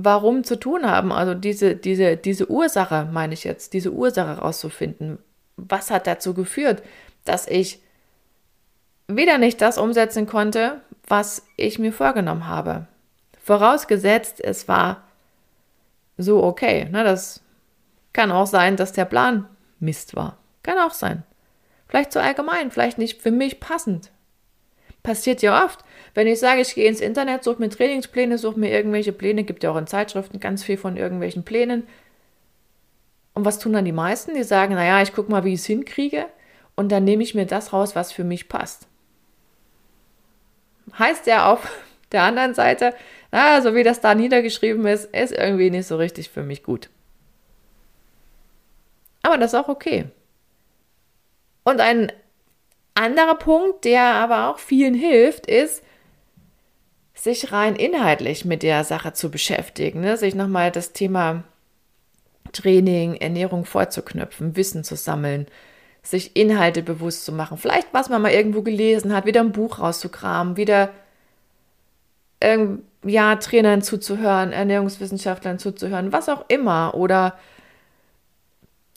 Warum 0.00 0.44
zu 0.44 0.60
tun 0.60 0.88
haben. 0.88 1.10
Also 1.10 1.34
diese, 1.34 1.74
diese, 1.74 2.16
diese 2.16 2.48
Ursache, 2.48 3.08
meine 3.10 3.34
ich 3.34 3.42
jetzt, 3.42 3.72
diese 3.72 3.92
Ursache 3.92 4.36
herauszufinden. 4.36 5.18
Was 5.56 5.90
hat 5.90 6.06
dazu 6.06 6.34
geführt, 6.34 6.84
dass 7.24 7.48
ich 7.48 7.80
wieder 9.08 9.38
nicht 9.38 9.60
das 9.60 9.76
umsetzen 9.76 10.26
konnte, 10.26 10.80
was 11.08 11.44
ich 11.56 11.80
mir 11.80 11.92
vorgenommen 11.92 12.46
habe? 12.46 12.86
Vorausgesetzt, 13.42 14.40
es 14.40 14.68
war 14.68 15.02
so 16.16 16.44
okay. 16.44 16.88
Ne? 16.90 17.02
Das 17.02 17.40
kann 18.12 18.30
auch 18.30 18.46
sein, 18.46 18.76
dass 18.76 18.92
der 18.92 19.04
Plan 19.04 19.48
Mist 19.80 20.14
war. 20.14 20.38
Kann 20.62 20.78
auch 20.78 20.92
sein. 20.92 21.24
Vielleicht 21.88 22.12
zu 22.12 22.22
allgemein, 22.22 22.70
vielleicht 22.70 22.98
nicht 22.98 23.20
für 23.20 23.32
mich 23.32 23.58
passend. 23.58 24.12
Passiert 25.02 25.42
ja 25.42 25.64
oft. 25.64 25.80
Wenn 26.18 26.26
ich 26.26 26.40
sage, 26.40 26.62
ich 26.62 26.74
gehe 26.74 26.88
ins 26.88 27.00
Internet, 27.00 27.44
suche 27.44 27.60
mir 27.60 27.68
Trainingspläne, 27.68 28.38
suche 28.38 28.58
mir 28.58 28.72
irgendwelche 28.72 29.12
Pläne, 29.12 29.44
gibt 29.44 29.62
ja 29.62 29.70
auch 29.70 29.76
in 29.76 29.86
Zeitschriften 29.86 30.40
ganz 30.40 30.64
viel 30.64 30.76
von 30.76 30.96
irgendwelchen 30.96 31.44
Plänen. 31.44 31.86
Und 33.34 33.44
was 33.44 33.60
tun 33.60 33.72
dann 33.72 33.84
die 33.84 33.92
meisten? 33.92 34.34
Die 34.34 34.42
sagen, 34.42 34.74
naja, 34.74 35.00
ich 35.00 35.12
gucke 35.12 35.30
mal, 35.30 35.44
wie 35.44 35.54
ich 35.54 35.60
es 35.60 35.66
hinkriege 35.66 36.26
und 36.74 36.90
dann 36.90 37.04
nehme 37.04 37.22
ich 37.22 37.36
mir 37.36 37.46
das 37.46 37.72
raus, 37.72 37.94
was 37.94 38.10
für 38.10 38.24
mich 38.24 38.48
passt. 38.48 38.88
Heißt 40.98 41.28
ja 41.28 41.52
auf 41.52 41.70
der 42.10 42.24
anderen 42.24 42.52
Seite, 42.52 42.94
na, 43.30 43.62
so 43.62 43.76
wie 43.76 43.84
das 43.84 44.00
da 44.00 44.16
niedergeschrieben 44.16 44.84
ist, 44.88 45.14
ist 45.14 45.30
irgendwie 45.30 45.70
nicht 45.70 45.86
so 45.86 45.98
richtig 45.98 46.30
für 46.30 46.42
mich 46.42 46.64
gut. 46.64 46.90
Aber 49.22 49.38
das 49.38 49.52
ist 49.52 49.60
auch 49.60 49.68
okay. 49.68 50.06
Und 51.62 51.80
ein 51.80 52.10
anderer 52.94 53.36
Punkt, 53.36 53.84
der 53.84 54.02
aber 54.02 54.48
auch 54.48 54.58
vielen 54.58 54.94
hilft, 54.94 55.46
ist, 55.46 55.84
sich 57.18 57.52
rein 57.52 57.74
inhaltlich 57.74 58.44
mit 58.44 58.62
der 58.62 58.84
Sache 58.84 59.12
zu 59.12 59.30
beschäftigen, 59.30 60.00
ne? 60.00 60.16
sich 60.16 60.34
nochmal 60.34 60.70
das 60.70 60.92
Thema 60.92 61.42
Training, 62.52 63.16
Ernährung 63.16 63.64
vorzuknüpfen, 63.64 64.56
Wissen 64.56 64.84
zu 64.84 64.94
sammeln, 64.94 65.46
sich 66.02 66.36
Inhalte 66.36 66.82
bewusst 66.82 67.24
zu 67.24 67.32
machen, 67.32 67.58
vielleicht 67.58 67.88
was 67.92 68.08
man 68.08 68.22
mal 68.22 68.30
irgendwo 68.30 68.62
gelesen 68.62 69.14
hat, 69.14 69.26
wieder 69.26 69.40
ein 69.40 69.52
Buch 69.52 69.80
rauszukramen, 69.80 70.56
wieder 70.56 70.90
ähm, 72.40 72.84
ja, 73.02 73.34
Trainern 73.36 73.82
zuzuhören, 73.82 74.52
Ernährungswissenschaftlern 74.52 75.58
zuzuhören, 75.58 76.12
was 76.12 76.28
auch 76.28 76.44
immer 76.46 76.94
oder 76.94 77.36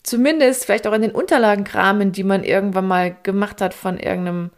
zumindest 0.04 0.64
vielleicht 0.64 0.86
auch 0.86 0.92
in 0.92 1.02
den 1.02 1.10
Unterlagen 1.10 1.64
kramen, 1.64 2.12
die 2.12 2.24
man 2.24 2.44
irgendwann 2.44 2.86
mal 2.86 3.16
gemacht 3.24 3.60
hat 3.60 3.74
von 3.74 3.98
irgendeinem 3.98 4.50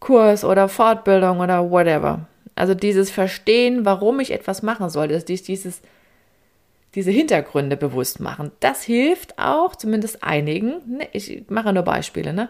Kurs 0.00 0.44
oder 0.44 0.68
Fortbildung 0.68 1.40
oder 1.40 1.70
whatever. 1.70 2.26
Also 2.54 2.74
dieses 2.74 3.10
Verstehen, 3.10 3.84
warum 3.84 4.20
ich 4.20 4.30
etwas 4.30 4.62
machen 4.62 4.90
sollte, 4.90 5.18
dieses, 5.22 5.80
diese 6.94 7.10
Hintergründe 7.10 7.76
bewusst 7.76 8.20
machen, 8.20 8.52
das 8.60 8.82
hilft 8.82 9.38
auch, 9.38 9.74
zumindest 9.76 10.22
einigen, 10.22 10.98
ne, 10.98 11.08
ich 11.12 11.44
mache 11.48 11.72
nur 11.72 11.82
Beispiele, 11.82 12.32
ne, 12.32 12.48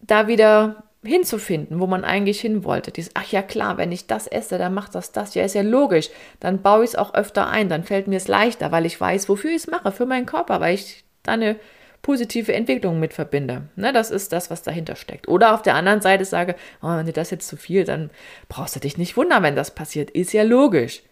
da 0.00 0.28
wieder 0.28 0.84
hinzufinden, 1.04 1.80
wo 1.80 1.86
man 1.86 2.04
eigentlich 2.04 2.40
hin 2.40 2.64
wollte. 2.64 2.90
Dieses, 2.90 3.12
ach 3.14 3.30
ja 3.30 3.42
klar, 3.42 3.76
wenn 3.76 3.92
ich 3.92 4.06
das 4.06 4.26
esse, 4.26 4.58
dann 4.58 4.74
macht 4.74 4.94
das 4.94 5.12
das. 5.12 5.34
Ja, 5.34 5.44
ist 5.44 5.54
ja 5.54 5.62
logisch. 5.62 6.10
Dann 6.40 6.60
baue 6.60 6.84
ich 6.84 6.90
es 6.90 6.96
auch 6.96 7.14
öfter 7.14 7.48
ein. 7.48 7.68
Dann 7.68 7.84
fällt 7.84 8.08
mir 8.08 8.16
es 8.16 8.26
leichter, 8.26 8.72
weil 8.72 8.84
ich 8.84 9.00
weiß, 9.00 9.28
wofür 9.28 9.50
ich 9.50 9.58
es 9.58 9.66
mache, 9.68 9.92
für 9.92 10.06
meinen 10.06 10.26
Körper, 10.26 10.60
weil 10.60 10.74
ich 10.74 11.04
da 11.22 11.32
eine 11.32 11.56
positive 12.02 12.52
Entwicklung 12.52 13.00
mit 13.00 13.12
verbinde. 13.12 13.68
Ne, 13.76 13.92
das 13.92 14.10
ist 14.10 14.32
das, 14.32 14.50
was 14.50 14.62
dahinter 14.62 14.96
steckt. 14.96 15.28
Oder 15.28 15.54
auf 15.54 15.62
der 15.62 15.74
anderen 15.74 16.00
Seite 16.00 16.24
sage, 16.24 16.54
oh, 16.82 16.88
wenn 16.88 17.06
dir 17.06 17.12
das 17.12 17.30
jetzt 17.30 17.48
zu 17.48 17.56
viel, 17.56 17.84
dann 17.84 18.10
brauchst 18.48 18.76
du 18.76 18.80
dich 18.80 18.98
nicht 18.98 19.16
wundern, 19.16 19.42
wenn 19.42 19.56
das 19.56 19.74
passiert. 19.74 20.10
Ist 20.10 20.32
ja 20.32 20.42
logisch. 20.42 21.02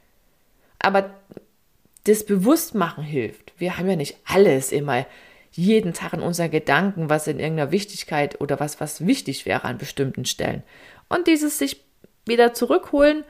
Aber 0.79 1.11
das 2.05 2.25
Bewusstmachen 2.25 3.03
hilft. 3.03 3.53
Wir 3.59 3.77
haben 3.77 3.89
ja 3.89 3.97
nicht 3.97 4.17
alles 4.25 4.73
immer 4.73 5.07
jeden 5.51 5.95
Tag 5.95 6.13
in 6.13 6.21
unseren 6.21 6.51
Gedanken, 6.51 7.09
was 7.09 7.27
in 7.27 7.41
irgendeiner 7.41 7.73
Wichtigkeit 7.73 8.41
oder 8.41 8.61
was, 8.61 8.81
was 8.81 9.07
wichtig 9.07 9.47
wäre 9.47 9.65
an 9.65 9.79
bestimmten 9.79 10.25
Stellen. 10.25 10.63
Und 11.09 11.27
dieses 11.27 11.59
sich 11.59 11.83
wieder 12.27 12.53
zurückholen 12.53 13.25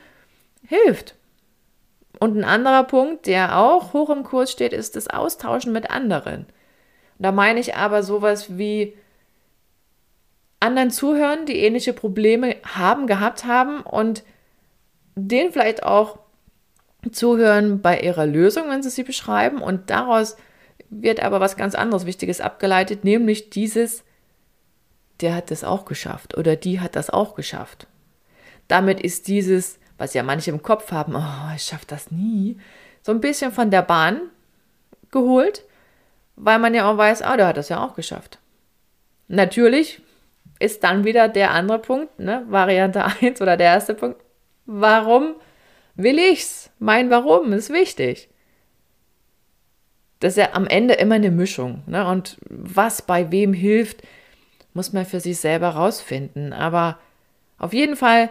hilft. 0.67 1.15
Und 2.19 2.37
ein 2.37 2.45
anderer 2.45 2.85
Punkt, 2.85 3.27
der 3.27 3.59
auch 3.59 3.93
hoch 3.93 4.11
im 4.11 4.25
Kurs 4.25 4.51
steht, 4.51 4.73
ist 4.73 4.97
das 4.97 5.09
Austauschen 5.09 5.73
mit 5.73 5.91
anderen. 5.91 6.47
Da 7.19 7.33
meine 7.33 7.61
ich 7.61 7.75
aber 7.75 8.03
sowas 8.03 8.59
wie 8.59 8.95
anderen 10.61 10.91
zuhören, 10.91 11.47
die 11.47 11.59
ähnliche 11.59 11.93
Probleme 11.93 12.57
haben, 12.65 13.07
gehabt 13.07 13.45
haben 13.45 13.81
und 13.83 14.25
denen 15.15 15.53
vielleicht 15.53 15.83
auch 15.83 16.19
zuhören 17.11 17.81
bei 17.81 18.01
ihrer 18.01 18.27
Lösung, 18.27 18.69
wenn 18.69 18.83
sie 18.83 18.91
sie 18.91 19.05
beschreiben 19.05 19.63
und 19.63 19.91
daraus 19.91 20.37
wird 20.91 21.21
aber 21.21 21.41
was 21.41 21.57
ganz 21.57 21.75
anderes 21.75 22.07
Wichtiges 22.07 22.41
abgeleitet, 22.41 23.05
nämlich 23.05 23.51
dieses, 23.51 24.05
der 25.21 25.35
hat 25.35 25.51
das 25.51 25.65
auch 25.65 25.85
geschafft 25.85 26.37
oder 26.37 26.57
die 26.57 26.81
hat 26.81 26.97
das 26.97 27.11
auch 27.11 27.35
geschafft. 27.35 27.87
Damit 28.69 29.01
ist 29.01 29.29
dieses, 29.29 29.79
was 29.99 30.15
ja 30.15 30.23
manche 30.23 30.51
im 30.51 30.63
Kopf 30.63 30.93
haben, 30.93 31.15
oh, 31.15 31.55
ich 31.55 31.63
schaffe 31.63 31.87
das 31.87 32.11
nie, 32.11 32.59
so 33.03 33.13
ein 33.13 33.21
bisschen 33.21 33.53
von 33.53 33.71
der 33.71 33.83
Bahn 33.83 34.21
geholt, 35.11 35.65
weil 36.37 36.59
man 36.59 36.75
ja 36.75 36.91
auch 36.91 36.97
weiß, 36.97 37.23
ah, 37.23 37.37
der 37.37 37.49
hat 37.49 37.57
das 37.57 37.69
ja 37.69 37.85
auch 37.85 37.95
geschafft. 37.95 38.39
Natürlich 39.29 40.01
ist 40.59 40.85
dann 40.85 41.05
wieder 41.05 41.29
der 41.29 41.51
andere 41.51 41.79
Punkt, 41.79 42.19
ne, 42.19 42.45
Variante 42.49 43.05
1 43.21 43.41
oder 43.41 43.57
der 43.57 43.67
erste 43.67 43.95
Punkt, 43.95 44.21
warum 44.67 45.35
will 45.95 46.19
ich's? 46.19 46.71
Mein 46.79 47.11
Warum 47.11 47.53
ist 47.53 47.73
wichtig 47.73 48.29
das 50.21 50.37
ist 50.37 50.43
ja 50.43 50.55
am 50.55 50.67
Ende 50.67 50.95
immer 50.95 51.17
eine 51.17 51.31
Mischung. 51.31 51.83
Ne? 51.87 52.07
Und 52.07 52.39
was 52.49 53.03
bei 53.03 53.31
wem 53.31 53.53
hilft, 53.53 54.03
muss 54.73 54.93
man 54.93 55.05
für 55.05 55.21
sich 55.21 55.39
selber 55.39 55.71
rausfinden. 55.71 56.53
Aber 56.53 56.99
auf 57.59 57.73
jeden 57.73 57.97
Fall 57.97 58.31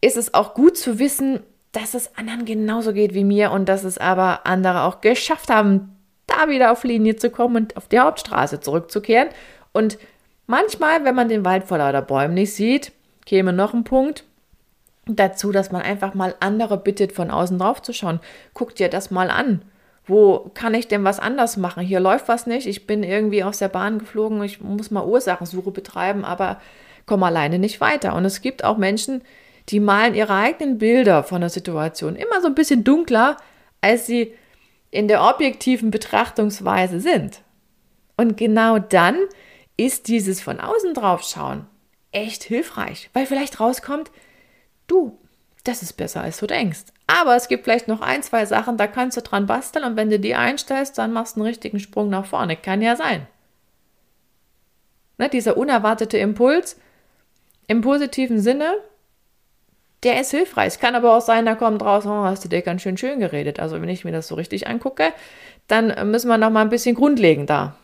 ist 0.00 0.16
es 0.16 0.34
auch 0.34 0.54
gut 0.54 0.76
zu 0.76 0.98
wissen, 0.98 1.40
dass 1.72 1.94
es 1.94 2.16
anderen 2.16 2.44
genauso 2.44 2.92
geht 2.92 3.14
wie 3.14 3.24
mir 3.24 3.52
und 3.52 3.68
dass 3.68 3.84
es 3.84 3.98
aber 3.98 4.46
andere 4.46 4.82
auch 4.82 5.00
geschafft 5.00 5.50
haben, 5.50 5.96
wieder 6.48 6.72
auf 6.72 6.84
Linie 6.84 7.16
zu 7.16 7.30
kommen 7.30 7.56
und 7.56 7.76
auf 7.76 7.88
die 7.88 7.98
Hauptstraße 7.98 8.60
zurückzukehren. 8.60 9.28
Und 9.72 9.98
manchmal, 10.46 11.04
wenn 11.04 11.14
man 11.14 11.28
den 11.28 11.44
Wald 11.44 11.64
vor 11.64 11.78
lauter 11.78 12.02
Bäumen 12.02 12.34
nicht 12.34 12.54
sieht, 12.54 12.92
käme 13.26 13.52
noch 13.52 13.74
ein 13.74 13.84
Punkt 13.84 14.24
dazu, 15.06 15.52
dass 15.52 15.72
man 15.72 15.82
einfach 15.82 16.14
mal 16.14 16.34
andere 16.40 16.76
bittet, 16.76 17.12
von 17.12 17.30
außen 17.30 17.58
drauf 17.58 17.82
zu 17.82 17.92
schauen. 17.92 18.20
Guck 18.54 18.74
dir 18.74 18.88
das 18.88 19.10
mal 19.10 19.30
an. 19.30 19.62
Wo 20.06 20.50
kann 20.54 20.74
ich 20.74 20.88
denn 20.88 21.04
was 21.04 21.20
anders 21.20 21.56
machen? 21.56 21.84
Hier 21.84 22.00
läuft 22.00 22.28
was 22.28 22.46
nicht. 22.46 22.66
Ich 22.66 22.86
bin 22.86 23.02
irgendwie 23.02 23.44
aus 23.44 23.58
der 23.58 23.68
Bahn 23.68 23.98
geflogen. 23.98 24.42
Ich 24.42 24.60
muss 24.60 24.90
mal 24.90 25.06
Ursachensuche 25.06 25.70
betreiben, 25.70 26.24
aber 26.24 26.60
komme 27.06 27.26
alleine 27.26 27.58
nicht 27.58 27.80
weiter. 27.80 28.14
Und 28.14 28.24
es 28.24 28.40
gibt 28.40 28.64
auch 28.64 28.76
Menschen, 28.76 29.22
die 29.68 29.80
malen 29.80 30.14
ihre 30.14 30.34
eigenen 30.34 30.78
Bilder 30.78 31.22
von 31.22 31.40
der 31.40 31.50
Situation 31.50 32.16
immer 32.16 32.40
so 32.40 32.48
ein 32.48 32.54
bisschen 32.54 32.82
dunkler, 32.82 33.36
als 33.80 34.06
sie 34.06 34.34
in 34.90 35.08
der 35.08 35.22
objektiven 35.22 35.90
Betrachtungsweise 35.90 37.00
sind. 37.00 37.42
Und 38.16 38.36
genau 38.36 38.78
dann 38.78 39.16
ist 39.76 40.08
dieses 40.08 40.40
von 40.40 40.60
außen 40.60 40.94
draufschauen 40.94 41.66
echt 42.12 42.42
hilfreich, 42.42 43.10
weil 43.12 43.26
vielleicht 43.26 43.60
rauskommt, 43.60 44.10
du, 44.86 45.18
das 45.64 45.82
ist 45.82 45.94
besser, 45.94 46.22
als 46.22 46.38
du 46.38 46.46
denkst. 46.46 46.84
Aber 47.06 47.36
es 47.36 47.48
gibt 47.48 47.64
vielleicht 47.64 47.88
noch 47.88 48.00
ein, 48.00 48.22
zwei 48.22 48.46
Sachen, 48.46 48.76
da 48.76 48.86
kannst 48.86 49.16
du 49.16 49.22
dran 49.22 49.46
basteln 49.46 49.84
und 49.84 49.96
wenn 49.96 50.10
du 50.10 50.18
die 50.18 50.34
einstellst, 50.34 50.98
dann 50.98 51.12
machst 51.12 51.36
du 51.36 51.40
einen 51.40 51.48
richtigen 51.48 51.80
Sprung 51.80 52.08
nach 52.10 52.26
vorne. 52.26 52.56
Kann 52.56 52.82
ja 52.82 52.96
sein. 52.96 53.26
Ne, 55.18 55.28
dieser 55.28 55.56
unerwartete 55.56 56.18
Impuls 56.18 56.80
im 57.66 57.82
positiven 57.82 58.40
Sinne, 58.40 58.74
der 60.02 60.20
ist 60.20 60.30
hilfreich. 60.30 60.78
Kann 60.78 60.94
aber 60.94 61.16
auch 61.16 61.20
sein, 61.20 61.46
da 61.46 61.54
kommt 61.54 61.82
raus, 61.82 62.04
oh, 62.06 62.24
hast 62.24 62.44
du 62.44 62.48
dir 62.48 62.62
ganz 62.62 62.82
schön 62.82 62.96
schön 62.96 63.20
geredet. 63.20 63.60
Also 63.60 63.80
wenn 63.80 63.88
ich 63.88 64.04
mir 64.04 64.12
das 64.12 64.28
so 64.28 64.34
richtig 64.34 64.66
angucke, 64.66 65.12
dann 65.68 66.10
müssen 66.10 66.28
wir 66.28 66.38
noch 66.38 66.50
mal 66.50 66.62
ein 66.62 66.70
bisschen 66.70 66.94
grundlegender 66.94 67.76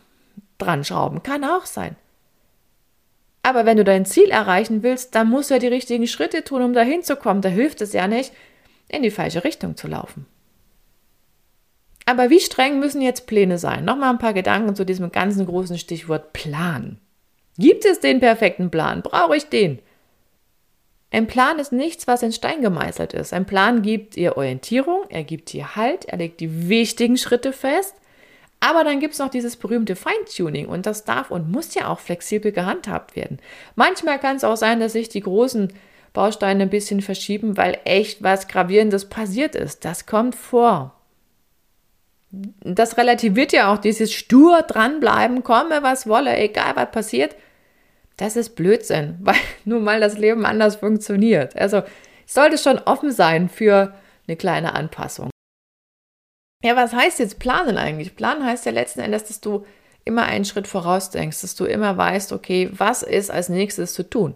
dran 0.57 0.83
schrauben. 0.83 1.23
Kann 1.23 1.43
auch 1.43 1.65
sein. 1.65 1.95
Aber 3.43 3.65
wenn 3.65 3.77
du 3.77 3.83
dein 3.83 4.05
Ziel 4.05 4.29
erreichen 4.29 4.83
willst, 4.83 5.15
dann 5.15 5.29
musst 5.29 5.49
du 5.49 5.53
ja 5.53 5.59
die 5.59 5.67
richtigen 5.67 6.07
Schritte 6.07 6.43
tun, 6.43 6.61
um 6.61 6.73
dahin 6.73 7.03
zu 7.03 7.15
kommen. 7.15 7.41
Da 7.41 7.49
hilft 7.49 7.81
es 7.81 7.93
ja 7.93 8.07
nicht, 8.07 8.33
in 8.89 9.03
die 9.03 9.11
falsche 9.11 9.43
Richtung 9.43 9.77
zu 9.77 9.87
laufen. 9.87 10.25
Aber 12.05 12.29
wie 12.29 12.39
streng 12.39 12.79
müssen 12.79 13.01
jetzt 13.01 13.27
Pläne 13.27 13.57
sein? 13.57 13.85
Nochmal 13.85 14.09
ein 14.09 14.17
paar 14.17 14.33
Gedanken 14.33 14.75
zu 14.75 14.85
diesem 14.85 15.11
ganzen 15.11 15.45
großen 15.45 15.77
Stichwort 15.77 16.33
Plan. 16.33 16.99
Gibt 17.57 17.85
es 17.85 17.99
den 17.99 18.19
perfekten 18.19 18.71
Plan? 18.71 19.01
Brauche 19.01 19.35
ich 19.35 19.49
den? 19.49 19.79
Ein 21.09 21.27
Plan 21.27 21.57
ist 21.59 21.71
nichts, 21.71 22.07
was 22.07 22.21
in 22.21 22.31
Stein 22.31 22.61
gemeißelt 22.61 23.13
ist. 23.13 23.33
Ein 23.33 23.45
Plan 23.45 23.81
gibt 23.81 24.17
ihr 24.17 24.37
Orientierung, 24.37 25.03
er 25.09 25.23
gibt 25.23 25.53
ihr 25.53 25.75
Halt, 25.75 26.05
er 26.05 26.17
legt 26.17 26.41
die 26.41 26.67
wichtigen 26.69 27.17
Schritte 27.17 27.53
fest 27.53 27.95
aber 28.59 28.83
dann 28.83 28.99
gibt 28.99 29.13
es 29.13 29.19
noch 29.19 29.29
dieses 29.29 29.55
berühmte 29.55 29.95
Feintuning 29.95 30.67
und 30.67 30.85
das 30.85 31.03
darf 31.03 31.29
und 31.29 31.51
muss 31.51 31.75
ja 31.75 31.87
auch 31.87 31.99
flexibel 31.99 32.51
gehandhabt 32.51 33.15
werden. 33.15 33.39
Manchmal 33.75 34.19
kann 34.19 34.37
es 34.37 34.43
auch 34.43 34.57
sein, 34.57 34.79
dass 34.79 34.93
sich 34.93 35.09
die 35.09 35.21
großen 35.21 35.71
Bausteine 36.13 36.63
ein 36.63 36.69
bisschen 36.69 37.01
verschieben, 37.01 37.57
weil 37.57 37.77
echt 37.85 38.23
was 38.23 38.47
Gravierendes 38.47 39.05
passiert 39.05 39.55
ist. 39.55 39.85
Das 39.85 40.07
kommt 40.07 40.35
vor. 40.35 40.95
Das 42.31 42.97
relativiert 42.97 43.53
ja 43.53 43.71
auch 43.71 43.77
dieses 43.77 44.11
stur 44.11 44.63
dranbleiben, 44.63 45.43
komme 45.43 45.83
was 45.83 46.07
wolle, 46.07 46.35
egal 46.35 46.75
was 46.75 46.91
passiert. 46.91 47.35
Das 48.17 48.35
ist 48.35 48.55
Blödsinn, 48.55 49.17
weil 49.21 49.35
nun 49.65 49.83
mal 49.83 49.99
das 49.99 50.17
Leben 50.17 50.45
anders 50.45 50.77
funktioniert. 50.77 51.55
Also 51.55 51.83
sollte 52.25 52.57
schon 52.57 52.79
offen 52.79 53.11
sein 53.11 53.47
für 53.49 53.93
eine 54.27 54.35
kleine 54.35 54.73
Anpassung. 54.73 55.29
Ja, 56.63 56.75
was 56.75 56.91
heißt 56.91 57.19
jetzt 57.19 57.39
planen 57.39 57.77
eigentlich? 57.77 58.15
Planen 58.15 58.43
heißt 58.43 58.65
ja 58.65 58.71
letzten 58.71 58.99
Endes, 58.99 59.25
dass 59.25 59.39
du 59.39 59.65
immer 60.03 60.23
einen 60.23 60.45
Schritt 60.45 60.67
vorausdenkst, 60.67 61.41
dass 61.43 61.55
du 61.55 61.65
immer 61.65 61.95
weißt, 61.97 62.33
okay, 62.33 62.69
was 62.73 63.03
ist 63.03 63.29
als 63.29 63.49
nächstes 63.49 63.93
zu 63.93 64.09
tun? 64.09 64.35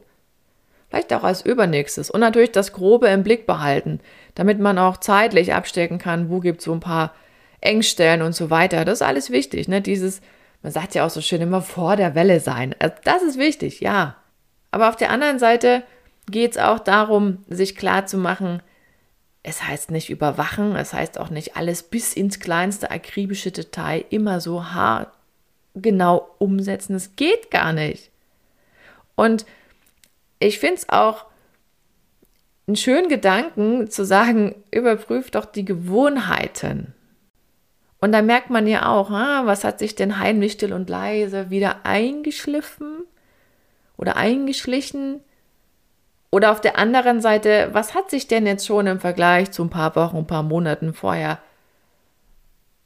Vielleicht 0.89 1.13
auch 1.13 1.23
als 1.23 1.41
übernächstes. 1.41 2.11
Und 2.11 2.19
natürlich 2.19 2.51
das 2.51 2.73
Grobe 2.73 3.07
im 3.07 3.23
Blick 3.23 3.47
behalten, 3.47 4.01
damit 4.35 4.59
man 4.59 4.77
auch 4.77 4.97
zeitlich 4.97 5.53
abstecken 5.53 5.97
kann, 5.97 6.29
wo 6.29 6.41
gibt 6.41 6.59
es 6.59 6.65
so 6.65 6.73
ein 6.73 6.81
paar 6.81 7.13
Engstellen 7.61 8.21
und 8.21 8.35
so 8.35 8.49
weiter. 8.49 8.85
Das 8.85 8.95
ist 8.95 9.07
alles 9.07 9.31
wichtig. 9.31 9.67
Ne? 9.67 9.81
Dieses, 9.81 10.21
man 10.61 10.71
sagt 10.71 10.95
ja 10.95 11.05
auch 11.05 11.09
so 11.09 11.21
schön, 11.21 11.41
immer 11.41 11.61
vor 11.61 11.95
der 11.95 12.15
Welle 12.15 12.39
sein. 12.39 12.75
Also 12.79 12.95
das 13.03 13.23
ist 13.23 13.37
wichtig, 13.37 13.79
ja. 13.81 14.15
Aber 14.69 14.89
auf 14.89 14.95
der 14.95 15.09
anderen 15.09 15.39
Seite 15.39 15.83
geht 16.29 16.51
es 16.51 16.57
auch 16.57 16.79
darum, 16.79 17.43
sich 17.47 17.75
klar 17.75 18.05
zu 18.05 18.17
machen, 18.17 18.61
es 19.43 19.63
heißt 19.63 19.89
nicht 19.89 20.09
überwachen, 20.09 20.75
es 20.75 20.93
heißt 20.93 21.19
auch 21.19 21.29
nicht 21.29 21.57
alles 21.57 21.83
bis 21.83 22.13
ins 22.13 22.39
kleinste 22.39 22.91
akribische 22.91 23.51
Detail 23.51 24.05
immer 24.09 24.39
so 24.39 24.63
genau 25.73 26.29
umsetzen. 26.37 26.95
Es 26.95 27.15
geht 27.15 27.49
gar 27.49 27.73
nicht. 27.73 28.11
Und 29.15 29.45
ich 30.39 30.59
finde 30.59 30.75
es 30.75 30.89
auch 30.89 31.25
einen 32.67 32.75
schönen 32.75 33.09
Gedanken 33.09 33.89
zu 33.89 34.05
sagen, 34.05 34.55
überprüft 34.71 35.35
doch 35.35 35.45
die 35.45 35.65
Gewohnheiten. 35.65 36.93
Und 38.01 38.11
da 38.11 38.23
merkt 38.23 38.49
man 38.49 38.65
ja 38.65 38.87
auch, 38.91 39.11
was 39.11 39.63
hat 39.63 39.77
sich 39.77 39.95
denn 39.95 40.17
heimlich 40.17 40.53
still 40.53 40.73
und 40.73 40.89
leise 40.89 41.51
wieder 41.51 41.85
eingeschliffen 41.85 43.05
oder 43.95 44.17
eingeschlichen? 44.17 45.21
Oder 46.31 46.51
auf 46.51 46.61
der 46.61 46.79
anderen 46.79 47.21
Seite, 47.21 47.69
was 47.73 47.93
hat 47.93 48.09
sich 48.09 48.27
denn 48.27 48.47
jetzt 48.47 48.65
schon 48.65 48.87
im 48.87 48.99
Vergleich 48.99 49.51
zu 49.51 49.63
ein 49.63 49.69
paar 49.69 49.95
Wochen, 49.95 50.17
ein 50.17 50.27
paar 50.27 50.43
Monaten 50.43 50.93
vorher 50.93 51.39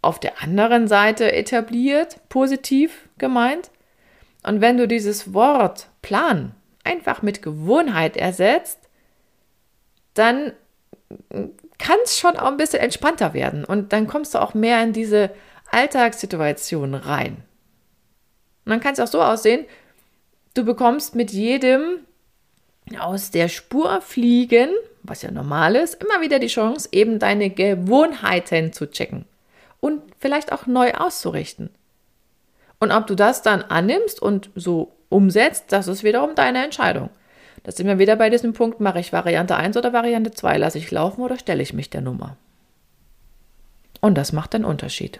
auf 0.01 0.19
der 0.19 0.41
anderen 0.41 0.87
Seite 0.87 1.31
etabliert, 1.31 2.19
positiv 2.27 3.07
gemeint? 3.17 3.71
Und 4.43 4.59
wenn 4.61 4.77
du 4.77 4.87
dieses 4.87 5.33
Wort 5.33 5.87
Plan 6.01 6.53
einfach 6.83 7.21
mit 7.21 7.41
Gewohnheit 7.41 8.17
ersetzt, 8.17 8.79
dann 10.13 10.51
kann 11.77 11.97
es 12.03 12.17
schon 12.17 12.37
auch 12.37 12.47
ein 12.47 12.57
bisschen 12.57 12.79
entspannter 12.79 13.33
werden 13.33 13.65
und 13.65 13.93
dann 13.93 14.07
kommst 14.07 14.33
du 14.33 14.41
auch 14.41 14.53
mehr 14.53 14.81
in 14.83 14.93
diese 14.93 15.31
Alltagssituation 15.71 16.93
rein. 16.93 17.37
Und 18.65 18.71
dann 18.71 18.79
kann 18.79 18.93
es 18.93 18.99
auch 18.99 19.07
so 19.07 19.21
aussehen, 19.21 19.65
du 20.53 20.63
bekommst 20.63 21.15
mit 21.15 21.31
jedem 21.31 21.99
aus 22.99 23.31
der 23.31 23.49
Spur 23.49 24.01
fliegen, 24.01 24.69
was 25.03 25.21
ja 25.21 25.31
normal 25.31 25.75
ist, 25.75 25.95
immer 25.95 26.21
wieder 26.21 26.39
die 26.39 26.47
Chance, 26.47 26.89
eben 26.91 27.19
deine 27.19 27.49
Gewohnheiten 27.49 28.73
zu 28.73 28.89
checken 28.89 29.25
und 29.79 30.01
vielleicht 30.19 30.51
auch 30.51 30.65
neu 30.65 30.93
auszurichten. 30.93 31.69
Und 32.79 32.91
ob 32.91 33.07
du 33.07 33.15
das 33.15 33.41
dann 33.41 33.61
annimmst 33.61 34.21
und 34.21 34.49
so 34.55 34.95
umsetzt, 35.09 35.65
das 35.69 35.87
ist 35.87 36.03
wiederum 36.03 36.35
deine 36.35 36.63
Entscheidung. 36.63 37.09
Da 37.65 37.71
sind 37.71 37.87
wir 37.87 37.97
wieder 37.97 38.15
bei 38.15 38.29
diesem 38.29 38.53
Punkt, 38.53 38.79
mache 38.79 38.99
ich 38.99 39.11
Variante 39.11 39.55
1 39.55 39.75
oder 39.75 39.91
Variante 39.91 40.29
2, 40.29 40.57
lasse 40.57 40.77
ich 40.77 40.91
laufen 40.91 41.21
oder 41.21 41.39
stelle 41.39 41.63
ich 41.63 41.73
mich 41.73 41.89
der 41.89 42.01
Nummer. 42.01 42.37
Und 44.01 44.15
das 44.19 44.33
macht 44.33 44.53
einen 44.53 44.65
Unterschied. 44.65 45.19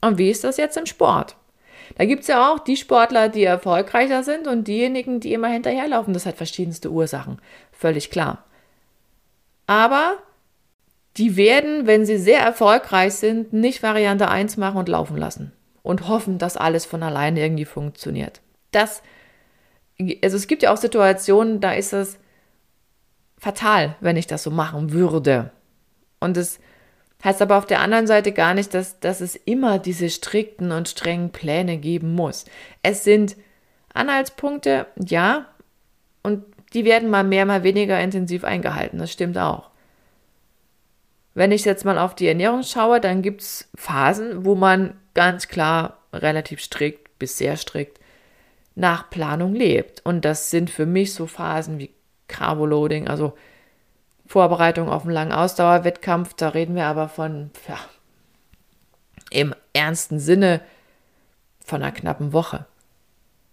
Und 0.00 0.16
wie 0.16 0.30
ist 0.30 0.42
das 0.42 0.56
jetzt 0.56 0.78
im 0.78 0.86
Sport? 0.86 1.36
Da 1.98 2.06
gibt 2.06 2.22
es 2.22 2.28
ja 2.28 2.50
auch 2.50 2.60
die 2.60 2.78
Sportler, 2.78 3.28
die 3.28 3.44
erfolgreicher 3.44 4.22
sind 4.22 4.46
und 4.46 4.66
diejenigen, 4.66 5.20
die 5.20 5.34
immer 5.34 5.48
hinterherlaufen. 5.48 6.14
Das 6.14 6.24
hat 6.24 6.36
verschiedenste 6.36 6.90
Ursachen. 6.90 7.42
Völlig 7.70 8.10
klar. 8.10 8.44
Aber 9.66 10.16
die 11.18 11.36
werden, 11.36 11.86
wenn 11.86 12.06
sie 12.06 12.16
sehr 12.16 12.40
erfolgreich 12.40 13.12
sind, 13.16 13.52
nicht 13.52 13.82
Variante 13.82 14.28
1 14.28 14.56
machen 14.56 14.78
und 14.78 14.88
laufen 14.88 15.18
lassen 15.18 15.52
und 15.82 16.08
hoffen, 16.08 16.38
dass 16.38 16.56
alles 16.56 16.86
von 16.86 17.02
alleine 17.02 17.40
irgendwie 17.40 17.66
funktioniert. 17.66 18.40
Das, 18.70 19.02
also 20.22 20.36
es 20.36 20.46
gibt 20.46 20.62
ja 20.62 20.72
auch 20.72 20.76
Situationen, 20.76 21.60
da 21.60 21.72
ist 21.72 21.92
es 21.92 22.18
fatal, 23.38 23.96
wenn 24.00 24.16
ich 24.16 24.26
das 24.26 24.42
so 24.42 24.50
machen 24.50 24.92
würde. 24.92 25.50
Und 26.20 26.36
es 26.36 26.58
Heißt 27.24 27.40
aber 27.40 27.56
auf 27.56 27.64
der 27.64 27.80
anderen 27.80 28.06
Seite 28.06 28.32
gar 28.32 28.52
nicht, 28.52 28.74
dass, 28.74 29.00
dass 29.00 29.22
es 29.22 29.34
immer 29.34 29.78
diese 29.78 30.10
strikten 30.10 30.72
und 30.72 30.90
strengen 30.90 31.30
Pläne 31.30 31.78
geben 31.78 32.14
muss. 32.14 32.44
Es 32.82 33.02
sind 33.02 33.36
Anhaltspunkte, 33.94 34.86
ja, 34.96 35.46
und 36.22 36.44
die 36.74 36.84
werden 36.84 37.08
mal 37.08 37.24
mehr, 37.24 37.46
mal 37.46 37.62
weniger 37.62 37.98
intensiv 37.98 38.44
eingehalten. 38.44 38.98
Das 38.98 39.10
stimmt 39.10 39.38
auch. 39.38 39.70
Wenn 41.32 41.50
ich 41.50 41.64
jetzt 41.64 41.86
mal 41.86 41.98
auf 41.98 42.14
die 42.14 42.28
Ernährung 42.28 42.62
schaue, 42.62 43.00
dann 43.00 43.22
gibt 43.22 43.40
es 43.40 43.70
Phasen, 43.74 44.44
wo 44.44 44.54
man 44.54 44.94
ganz 45.14 45.48
klar 45.48 45.98
relativ 46.12 46.60
strikt 46.60 47.18
bis 47.18 47.38
sehr 47.38 47.56
strikt 47.56 48.00
nach 48.74 49.10
Planung 49.10 49.54
lebt. 49.54 50.04
Und 50.04 50.24
das 50.24 50.50
sind 50.50 50.70
für 50.70 50.86
mich 50.86 51.14
so 51.14 51.26
Phasen 51.26 51.78
wie 51.78 51.90
Carboloading, 52.28 53.08
also 53.08 53.34
Vorbereitung 54.26 54.88
auf 54.88 55.02
einen 55.02 55.12
langen 55.12 55.32
Ausdauerwettkampf. 55.32 56.34
Da 56.34 56.48
reden 56.48 56.74
wir 56.74 56.86
aber 56.86 57.08
von, 57.08 57.50
ja, 57.68 57.78
im 59.30 59.54
ernsten 59.72 60.18
Sinne 60.18 60.60
von 61.64 61.82
einer 61.82 61.92
knappen 61.92 62.32
Woche. 62.32 62.66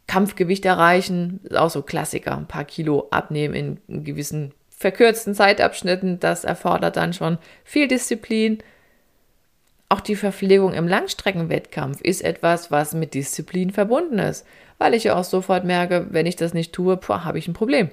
Kampfgewicht 0.07 0.65
erreichen, 0.65 1.39
ist 1.43 1.55
auch 1.55 1.69
so 1.69 1.81
Klassiker. 1.81 2.35
Ein 2.35 2.47
paar 2.47 2.65
Kilo 2.65 3.07
abnehmen 3.11 3.79
in 3.87 4.03
gewissen 4.03 4.53
verkürzten 4.69 5.35
Zeitabschnitten, 5.35 6.19
das 6.19 6.43
erfordert 6.43 6.97
dann 6.97 7.13
schon 7.13 7.37
viel 7.63 7.87
Disziplin. 7.87 8.57
Auch 9.91 9.99
die 9.99 10.15
Verpflegung 10.15 10.73
im 10.73 10.87
Langstreckenwettkampf 10.87 11.99
ist 11.99 12.21
etwas, 12.21 12.71
was 12.71 12.93
mit 12.93 13.13
Disziplin 13.13 13.71
verbunden 13.71 14.19
ist, 14.19 14.45
weil 14.77 14.93
ich 14.93 15.03
ja 15.03 15.17
auch 15.17 15.25
sofort 15.25 15.65
merke, 15.65 16.07
wenn 16.11 16.25
ich 16.25 16.37
das 16.37 16.53
nicht 16.53 16.71
tue, 16.71 16.97
habe 17.09 17.37
ich 17.37 17.49
ein 17.49 17.53
Problem. 17.53 17.89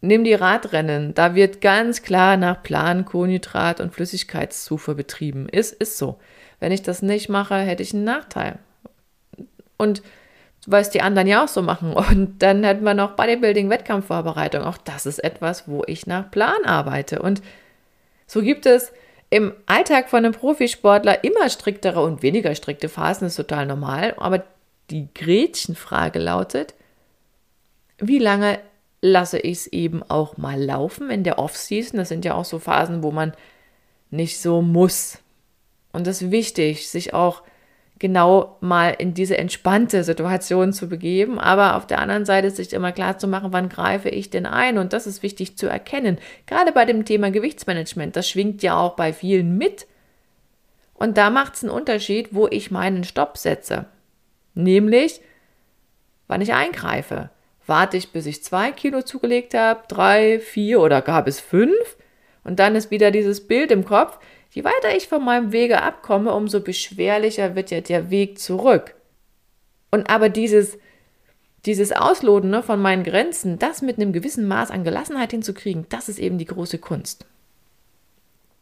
Nimm 0.00 0.24
die 0.24 0.32
Radrennen, 0.32 1.12
da 1.12 1.34
wird 1.34 1.60
ganz 1.60 2.00
klar 2.00 2.38
nach 2.38 2.62
Plan 2.62 3.04
Kohlenhydrat 3.04 3.80
und 3.80 3.92
Flüssigkeitszufuhr 3.92 4.94
betrieben. 4.94 5.46
Ist, 5.46 5.74
ist 5.74 5.98
so. 5.98 6.18
Wenn 6.58 6.72
ich 6.72 6.80
das 6.80 7.02
nicht 7.02 7.28
mache, 7.28 7.56
hätte 7.56 7.82
ich 7.82 7.92
einen 7.92 8.04
Nachteil. 8.04 8.58
Und 9.76 10.02
weil 10.66 10.80
es 10.80 10.88
die 10.88 11.02
anderen 11.02 11.28
ja 11.28 11.44
auch 11.44 11.48
so 11.48 11.60
machen. 11.60 11.92
Und 12.10 12.42
dann 12.42 12.64
hätten 12.64 12.84
wir 12.84 12.94
noch 12.94 13.14
Bodybuilding-Wettkampfvorbereitung. 13.16 14.62
Auch 14.62 14.78
das 14.78 15.04
ist 15.04 15.22
etwas, 15.22 15.68
wo 15.68 15.82
ich 15.86 16.06
nach 16.06 16.30
Plan 16.30 16.64
arbeite. 16.64 17.20
Und 17.20 17.42
so 18.26 18.40
gibt 18.40 18.64
es 18.64 18.94
im 19.32 19.54
Alltag 19.64 20.10
von 20.10 20.26
einem 20.26 20.34
Profisportler 20.34 21.24
immer 21.24 21.48
striktere 21.48 22.02
und 22.02 22.22
weniger 22.22 22.54
strikte 22.54 22.90
Phasen, 22.90 23.28
ist 23.28 23.36
total 23.36 23.64
normal. 23.64 24.14
Aber 24.18 24.44
die 24.90 25.08
Gretchenfrage 25.14 26.18
lautet, 26.18 26.74
wie 27.96 28.18
lange 28.18 28.58
lasse 29.00 29.38
ich 29.38 29.52
es 29.52 29.66
eben 29.68 30.02
auch 30.02 30.36
mal 30.36 30.62
laufen 30.62 31.08
in 31.08 31.24
der 31.24 31.38
Off-Season. 31.38 31.96
Das 31.96 32.10
sind 32.10 32.26
ja 32.26 32.34
auch 32.34 32.44
so 32.44 32.58
Phasen, 32.58 33.02
wo 33.02 33.10
man 33.10 33.32
nicht 34.10 34.38
so 34.38 34.60
muss. 34.60 35.16
Und 35.94 36.06
das 36.06 36.20
ist 36.20 36.30
wichtig, 36.30 36.90
sich 36.90 37.14
auch 37.14 37.42
genau 38.02 38.58
mal 38.60 38.90
in 38.90 39.14
diese 39.14 39.38
entspannte 39.38 40.04
Situation 40.04 40.74
zu 40.74 40.90
begeben, 40.90 41.38
aber 41.38 41.76
auf 41.76 41.86
der 41.86 42.00
anderen 42.00 42.26
Seite 42.26 42.50
sich 42.50 42.74
immer 42.74 42.92
klar 42.92 43.16
zu 43.16 43.26
machen, 43.26 43.54
wann 43.54 43.70
greife 43.70 44.10
ich 44.10 44.28
denn 44.28 44.44
ein 44.44 44.76
und 44.76 44.92
das 44.92 45.06
ist 45.06 45.22
wichtig 45.22 45.56
zu 45.56 45.66
erkennen. 45.66 46.18
Gerade 46.44 46.72
bei 46.72 46.84
dem 46.84 47.06
Thema 47.06 47.30
Gewichtsmanagement, 47.30 48.14
das 48.14 48.28
schwingt 48.28 48.62
ja 48.62 48.76
auch 48.76 48.96
bei 48.96 49.14
vielen 49.14 49.56
mit. 49.56 49.86
Und 50.92 51.16
da 51.16 51.30
macht 51.30 51.54
es 51.54 51.62
einen 51.62 51.72
Unterschied, 51.72 52.34
wo 52.34 52.46
ich 52.46 52.70
meinen 52.70 53.04
Stopp 53.04 53.38
setze. 53.38 53.86
Nämlich, 54.54 55.22
wann 56.28 56.42
ich 56.42 56.52
eingreife 56.52 57.30
warte 57.66 57.96
ich, 57.96 58.12
bis 58.12 58.26
ich 58.26 58.42
zwei 58.42 58.72
Kilo 58.72 59.02
zugelegt 59.02 59.54
habe, 59.54 59.82
drei, 59.88 60.40
vier 60.40 60.80
oder 60.80 61.02
gar 61.02 61.24
bis 61.24 61.40
fünf. 61.40 61.96
Und 62.44 62.58
dann 62.58 62.74
ist 62.74 62.90
wieder 62.90 63.10
dieses 63.10 63.46
Bild 63.46 63.70
im 63.70 63.84
Kopf. 63.84 64.18
Je 64.52 64.64
weiter 64.64 64.94
ich 64.94 65.08
von 65.08 65.24
meinem 65.24 65.50
Wege 65.50 65.82
abkomme, 65.82 66.32
umso 66.34 66.60
beschwerlicher 66.60 67.54
wird 67.54 67.70
ja 67.70 67.80
der 67.80 68.10
Weg 68.10 68.38
zurück. 68.38 68.94
Und 69.90 70.10
aber 70.10 70.28
dieses, 70.28 70.78
dieses 71.64 71.90
Ausloten 71.92 72.50
ne, 72.50 72.62
von 72.62 72.80
meinen 72.80 73.02
Grenzen, 73.02 73.58
das 73.58 73.80
mit 73.80 73.96
einem 73.96 74.12
gewissen 74.12 74.46
Maß 74.46 74.70
an 74.70 74.84
Gelassenheit 74.84 75.30
hinzukriegen, 75.30 75.86
das 75.88 76.10
ist 76.10 76.18
eben 76.18 76.36
die 76.36 76.44
große 76.44 76.78
Kunst. 76.78 77.24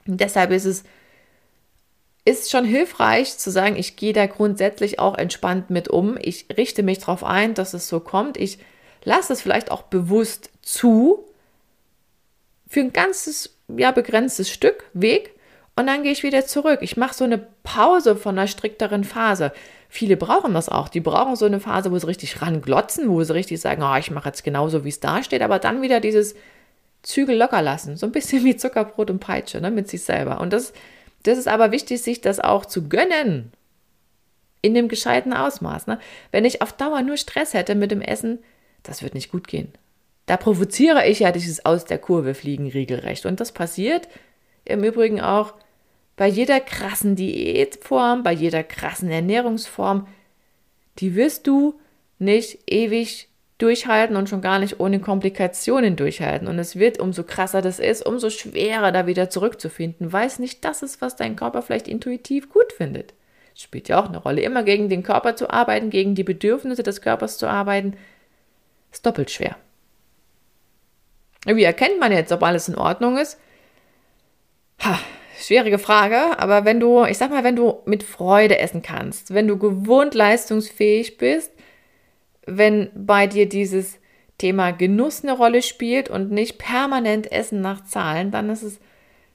Und 0.06 0.20
deshalb 0.20 0.52
ist 0.52 0.64
es 0.64 0.84
ist 2.24 2.50
schon 2.50 2.64
hilfreich 2.64 3.38
zu 3.38 3.50
sagen, 3.50 3.76
ich 3.76 3.96
gehe 3.96 4.12
da 4.12 4.26
grundsätzlich 4.26 4.98
auch 4.98 5.16
entspannt 5.16 5.70
mit 5.70 5.88
um. 5.88 6.16
Ich 6.20 6.46
richte 6.56 6.82
mich 6.82 6.98
darauf 6.98 7.24
ein, 7.24 7.54
dass 7.54 7.74
es 7.74 7.88
so 7.88 7.98
kommt. 7.98 8.36
Ich 8.36 8.58
lass 9.02 9.30
es 9.30 9.40
vielleicht 9.40 9.70
auch 9.70 9.82
bewusst 9.82 10.50
zu 10.62 11.24
für 12.68 12.80
ein 12.80 12.92
ganzes, 12.92 13.56
ja, 13.74 13.90
begrenztes 13.90 14.50
Stück 14.50 14.84
Weg 14.92 15.34
und 15.76 15.86
dann 15.86 16.02
gehe 16.02 16.12
ich 16.12 16.22
wieder 16.22 16.44
zurück. 16.44 16.80
Ich 16.82 16.96
mache 16.96 17.14
so 17.14 17.24
eine 17.24 17.38
Pause 17.62 18.16
von 18.16 18.38
einer 18.38 18.48
strikteren 18.48 19.04
Phase. 19.04 19.52
Viele 19.88 20.16
brauchen 20.16 20.54
das 20.54 20.68
auch. 20.68 20.88
Die 20.88 21.00
brauchen 21.00 21.36
so 21.36 21.46
eine 21.46 21.60
Phase, 21.60 21.90
wo 21.90 21.98
sie 21.98 22.06
richtig 22.06 22.42
ranglotzen, 22.42 23.08
wo 23.08 23.22
sie 23.22 23.34
richtig 23.34 23.60
sagen, 23.60 23.82
oh, 23.82 23.96
ich 23.96 24.10
mache 24.10 24.28
jetzt 24.28 24.44
genauso, 24.44 24.84
wie 24.84 24.90
es 24.90 25.00
da 25.00 25.22
steht, 25.22 25.42
aber 25.42 25.58
dann 25.58 25.82
wieder 25.82 26.00
dieses 26.00 26.34
Zügel 27.02 27.36
locker 27.36 27.62
lassen. 27.62 27.96
So 27.96 28.06
ein 28.06 28.12
bisschen 28.12 28.44
wie 28.44 28.56
Zuckerbrot 28.56 29.10
und 29.10 29.20
Peitsche 29.20 29.60
ne, 29.60 29.70
mit 29.70 29.88
sich 29.88 30.02
selber. 30.02 30.40
Und 30.40 30.52
das, 30.52 30.72
das 31.22 31.38
ist 31.38 31.48
aber 31.48 31.72
wichtig, 31.72 32.02
sich 32.02 32.20
das 32.20 32.40
auch 32.40 32.66
zu 32.66 32.88
gönnen. 32.88 33.52
In 34.62 34.74
dem 34.74 34.88
gescheiten 34.88 35.32
Ausmaß. 35.32 35.86
Ne? 35.86 35.98
Wenn 36.32 36.44
ich 36.44 36.60
auf 36.60 36.74
Dauer 36.74 37.00
nur 37.00 37.16
Stress 37.16 37.54
hätte 37.54 37.74
mit 37.74 37.90
dem 37.90 38.02
Essen, 38.02 38.40
das 38.82 39.02
wird 39.02 39.14
nicht 39.14 39.32
gut 39.32 39.48
gehen. 39.48 39.72
Da 40.26 40.36
provoziere 40.36 41.08
ich 41.08 41.20
ja 41.20 41.32
dieses 41.32 41.64
Aus 41.64 41.86
der 41.86 41.98
Kurve 41.98 42.34
fliegen 42.34 42.68
regelrecht. 42.68 43.24
Und 43.24 43.40
das 43.40 43.52
passiert 43.52 44.06
im 44.64 44.84
Übrigen 44.84 45.20
auch 45.20 45.54
bei 46.16 46.26
jeder 46.26 46.60
krassen 46.60 47.16
Diätform, 47.16 48.22
bei 48.22 48.32
jeder 48.32 48.62
krassen 48.62 49.10
Ernährungsform. 49.10 50.06
Die 50.98 51.14
wirst 51.14 51.46
du 51.46 51.80
nicht 52.18 52.58
ewig 52.70 53.28
durchhalten 53.56 54.16
und 54.16 54.28
schon 54.28 54.40
gar 54.40 54.58
nicht 54.58 54.80
ohne 54.80 55.00
Komplikationen 55.00 55.96
durchhalten. 55.96 56.48
Und 56.48 56.58
es 56.58 56.76
wird, 56.76 56.98
umso 56.98 57.24
krasser 57.24 57.62
das 57.62 57.78
ist, 57.78 58.04
umso 58.04 58.30
schwerer 58.30 58.92
da 58.92 59.06
wieder 59.06 59.30
zurückzufinden, 59.30 60.12
weil 60.12 60.26
es 60.26 60.38
nicht 60.38 60.64
das 60.64 60.82
ist, 60.82 61.00
was 61.00 61.16
dein 61.16 61.36
Körper 61.36 61.62
vielleicht 61.62 61.88
intuitiv 61.88 62.50
gut 62.50 62.72
findet. 62.72 63.14
Es 63.54 63.62
spielt 63.62 63.88
ja 63.88 64.00
auch 64.00 64.08
eine 64.08 64.18
Rolle, 64.18 64.42
immer 64.42 64.62
gegen 64.62 64.88
den 64.88 65.02
Körper 65.02 65.36
zu 65.36 65.50
arbeiten, 65.50 65.90
gegen 65.90 66.14
die 66.14 66.24
Bedürfnisse 66.24 66.82
des 66.82 67.02
Körpers 67.02 67.36
zu 67.38 67.46
arbeiten, 67.46 67.94
ist 68.92 69.04
doppelt 69.04 69.30
schwer. 69.30 69.56
Wie 71.46 71.64
erkennt 71.64 71.98
man 71.98 72.12
jetzt, 72.12 72.32
ob 72.32 72.42
alles 72.42 72.68
in 72.68 72.74
Ordnung 72.76 73.16
ist? 73.18 73.38
Ha, 74.82 74.98
schwierige 75.38 75.78
Frage, 75.78 76.38
aber 76.38 76.64
wenn 76.64 76.80
du, 76.80 77.04
ich 77.04 77.18
sag 77.18 77.30
mal, 77.30 77.44
wenn 77.44 77.56
du 77.56 77.80
mit 77.84 78.02
Freude 78.02 78.58
essen 78.58 78.82
kannst, 78.82 79.34
wenn 79.34 79.48
du 79.48 79.58
gewohnt 79.58 80.14
leistungsfähig 80.14 81.18
bist, 81.18 81.52
wenn 82.46 82.90
bei 82.94 83.26
dir 83.26 83.48
dieses 83.48 83.98
Thema 84.38 84.70
Genuss 84.70 85.22
eine 85.22 85.36
Rolle 85.36 85.62
spielt 85.62 86.08
und 86.08 86.30
nicht 86.30 86.58
permanent 86.58 87.30
Essen 87.30 87.60
nach 87.60 87.84
Zahlen, 87.84 88.30
dann 88.30 88.48
ist 88.48 88.62
es 88.62 88.80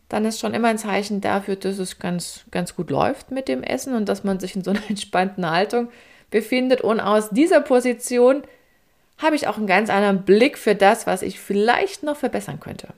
dann 0.10 0.25
ist 0.25 0.39
schon 0.39 0.53
immer 0.53 0.67
ein 0.67 0.77
Zeichen 0.77 1.21
dafür, 1.21 1.55
dass 1.55 1.79
es 1.79 1.97
ganz, 1.97 2.45
ganz 2.51 2.75
gut 2.75 2.91
läuft 2.91 3.31
mit 3.31 3.47
dem 3.47 3.63
Essen 3.63 3.95
und 3.95 4.08
dass 4.08 4.23
man 4.23 4.39
sich 4.39 4.55
in 4.55 4.63
so 4.63 4.71
einer 4.71 4.84
entspannten 4.89 5.49
Haltung 5.49 5.89
befindet. 6.29 6.81
Und 6.81 6.99
aus 6.99 7.29
dieser 7.29 7.62
Position 7.62 8.43
habe 9.17 9.36
ich 9.36 9.47
auch 9.47 9.58
einen 9.58 9.67
ganz 9.67 9.89
anderen 9.89 10.23
Blick 10.23 10.58
für 10.58 10.75
das, 10.75 11.08
was 11.08 11.21
ich 11.21 11.39
vielleicht 11.39 12.03
noch 12.03 12.17
verbessern 12.17 12.60
könnte. 12.60 12.89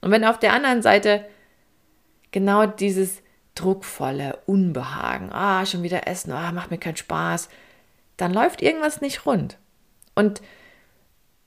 Und 0.00 0.10
wenn 0.10 0.24
auf 0.24 0.38
der 0.38 0.52
anderen 0.52 0.82
Seite 0.82 1.24
genau 2.30 2.66
dieses 2.66 3.22
druckvolle 3.54 4.38
Unbehagen, 4.46 5.32
ah, 5.32 5.66
schon 5.66 5.82
wieder 5.82 6.06
essen, 6.06 6.32
ah, 6.32 6.52
macht 6.52 6.70
mir 6.70 6.78
keinen 6.78 6.96
Spaß, 6.96 7.48
dann 8.16 8.32
läuft 8.32 8.62
irgendwas 8.62 9.00
nicht 9.00 9.26
rund. 9.26 9.58
Und 10.14 10.40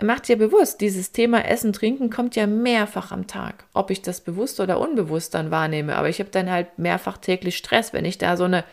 macht 0.01 0.27
dir 0.27 0.37
bewusst, 0.37 0.81
dieses 0.81 1.11
Thema 1.11 1.45
Essen, 1.45 1.73
Trinken 1.73 2.09
kommt 2.09 2.35
ja 2.35 2.47
mehrfach 2.47 3.11
am 3.11 3.27
Tag. 3.27 3.65
Ob 3.73 3.91
ich 3.91 4.01
das 4.01 4.21
bewusst 4.21 4.59
oder 4.59 4.79
unbewusst 4.79 5.33
dann 5.33 5.51
wahrnehme, 5.51 5.95
aber 5.95 6.09
ich 6.09 6.19
habe 6.19 6.29
dann 6.29 6.49
halt 6.49 6.79
mehrfach 6.79 7.17
täglich 7.17 7.57
Stress, 7.57 7.93
wenn 7.93 8.05
ich 8.05 8.17
da 8.17 8.37
so 8.37 8.45
eine, 8.45 8.63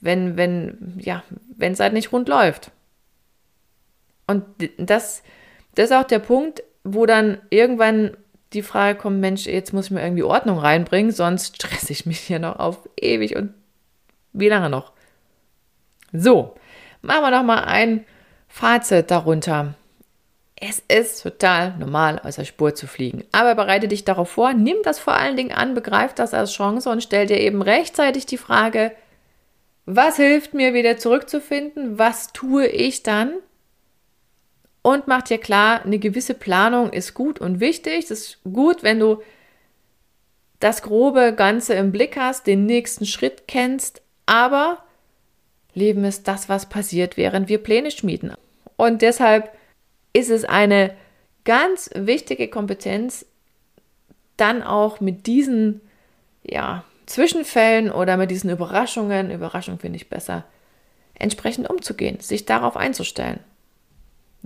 wenn, 0.00 0.36
wenn, 0.36 0.98
ja, 0.98 1.22
wenn 1.56 1.72
es 1.72 1.80
halt 1.80 1.92
nicht 1.92 2.12
rund 2.12 2.28
läuft. 2.28 2.70
Und 4.26 4.44
das, 4.78 5.22
das 5.74 5.90
ist 5.90 5.96
auch 5.96 6.04
der 6.04 6.20
Punkt, 6.20 6.62
wo 6.84 7.06
dann 7.06 7.38
irgendwann 7.50 8.16
die 8.52 8.62
Frage 8.62 8.98
kommt, 8.98 9.20
Mensch, 9.20 9.46
jetzt 9.46 9.72
muss 9.72 9.86
ich 9.86 9.90
mir 9.90 10.02
irgendwie 10.02 10.22
Ordnung 10.22 10.58
reinbringen, 10.58 11.12
sonst 11.12 11.56
stresse 11.56 11.92
ich 11.92 12.06
mich 12.06 12.20
hier 12.20 12.38
noch 12.38 12.58
auf 12.58 12.88
ewig 13.00 13.36
und 13.36 13.54
wie 14.32 14.48
lange 14.48 14.70
noch? 14.70 14.92
So, 16.12 16.54
machen 17.00 17.22
wir 17.22 17.30
noch 17.30 17.42
mal 17.42 17.64
ein 17.64 18.04
Fazit 18.48 19.10
darunter. 19.10 19.74
Es 20.64 20.80
ist 20.86 21.22
total 21.22 21.76
normal, 21.78 22.20
aus 22.20 22.36
der 22.36 22.44
Spur 22.44 22.74
zu 22.74 22.86
fliegen. 22.86 23.24
Aber 23.32 23.54
bereite 23.54 23.88
dich 23.88 24.04
darauf 24.04 24.30
vor, 24.30 24.52
nimm 24.52 24.76
das 24.84 25.00
vor 25.00 25.14
allen 25.14 25.36
Dingen 25.36 25.52
an, 25.52 25.74
begreif 25.74 26.14
das 26.14 26.34
als 26.34 26.52
Chance 26.52 26.88
und 26.88 27.02
stell 27.02 27.26
dir 27.26 27.40
eben 27.40 27.62
rechtzeitig 27.62 28.26
die 28.26 28.38
Frage, 28.38 28.92
was 29.86 30.16
hilft 30.16 30.54
mir 30.54 30.74
wieder 30.74 30.98
zurückzufinden? 30.98 31.98
Was 31.98 32.32
tue 32.32 32.66
ich 32.66 33.02
dann? 33.02 33.32
Und 34.82 35.06
mach 35.06 35.22
dir 35.22 35.38
klar, 35.38 35.84
eine 35.84 35.98
gewisse 35.98 36.34
Planung 36.34 36.92
ist 36.92 37.14
gut 37.14 37.38
und 37.38 37.60
wichtig. 37.60 38.04
Es 38.04 38.10
ist 38.10 38.38
gut, 38.44 38.82
wenn 38.82 38.98
du 38.98 39.22
das 40.58 40.82
grobe 40.82 41.34
Ganze 41.34 41.74
im 41.74 41.92
Blick 41.92 42.16
hast, 42.16 42.46
den 42.46 42.66
nächsten 42.66 43.06
Schritt 43.06 43.48
kennst, 43.48 44.02
aber 44.26 44.84
Leben 45.74 46.04
ist 46.04 46.28
das, 46.28 46.48
was 46.48 46.68
passiert, 46.68 47.16
während 47.16 47.48
wir 47.48 47.58
Pläne 47.58 47.90
schmieden. 47.90 48.34
Und 48.76 49.02
deshalb 49.02 49.52
ist 50.12 50.30
es 50.30 50.44
eine 50.44 50.94
ganz 51.44 51.90
wichtige 51.94 52.48
Kompetenz, 52.48 53.26
dann 54.36 54.62
auch 54.62 55.00
mit 55.00 55.26
diesen 55.26 55.80
ja, 56.42 56.84
Zwischenfällen 57.06 57.90
oder 57.90 58.16
mit 58.16 58.30
diesen 58.30 58.50
Überraschungen, 58.50 59.30
Überraschung 59.30 59.78
finde 59.78 59.96
ich 59.96 60.08
besser, 60.08 60.44
entsprechend 61.14 61.68
umzugehen, 61.68 62.20
sich 62.20 62.46
darauf 62.46 62.76
einzustellen. 62.76 63.40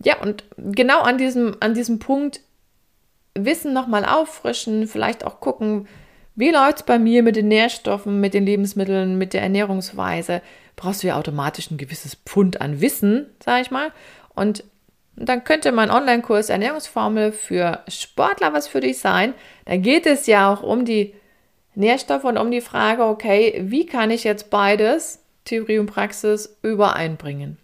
Ja, 0.02 0.20
und 0.20 0.44
genau 0.56 1.00
an 1.00 1.18
diesem, 1.18 1.56
an 1.60 1.74
diesem 1.74 1.98
Punkt 1.98 2.40
Wissen 3.34 3.72
nochmal 3.72 4.04
auffrischen, 4.04 4.86
vielleicht 4.86 5.24
auch 5.24 5.40
gucken, 5.40 5.86
wie 6.34 6.50
läuft 6.50 6.76
es 6.78 6.82
bei 6.82 6.98
mir 6.98 7.22
mit 7.22 7.36
den 7.36 7.48
Nährstoffen, 7.48 8.20
mit 8.20 8.34
den 8.34 8.44
Lebensmitteln, 8.44 9.16
mit 9.16 9.32
der 9.32 9.42
Ernährungsweise? 9.42 10.42
Brauchst 10.76 11.02
du 11.02 11.06
ja 11.06 11.18
automatisch 11.18 11.70
ein 11.70 11.78
gewisses 11.78 12.16
Pfund 12.26 12.60
an 12.60 12.80
Wissen, 12.82 13.26
sage 13.42 13.62
ich 13.62 13.70
mal. 13.70 13.90
Und 14.34 14.64
dann 15.16 15.44
könnte 15.44 15.72
mein 15.72 15.90
Online-Kurs 15.90 16.50
Ernährungsformel 16.50 17.32
für 17.32 17.82
Sportler 17.88 18.52
was 18.52 18.68
für 18.68 18.80
dich 18.80 18.98
sein. 18.98 19.32
Da 19.64 19.78
geht 19.78 20.04
es 20.04 20.26
ja 20.26 20.52
auch 20.52 20.62
um 20.62 20.84
die 20.84 21.14
Nährstoffe 21.74 22.24
und 22.24 22.36
um 22.36 22.50
die 22.50 22.60
Frage, 22.60 23.04
okay, 23.04 23.62
wie 23.64 23.86
kann 23.86 24.10
ich 24.10 24.24
jetzt 24.24 24.50
beides, 24.50 25.22
Theorie 25.46 25.78
und 25.78 25.86
Praxis, 25.86 26.58
übereinbringen? 26.62 27.56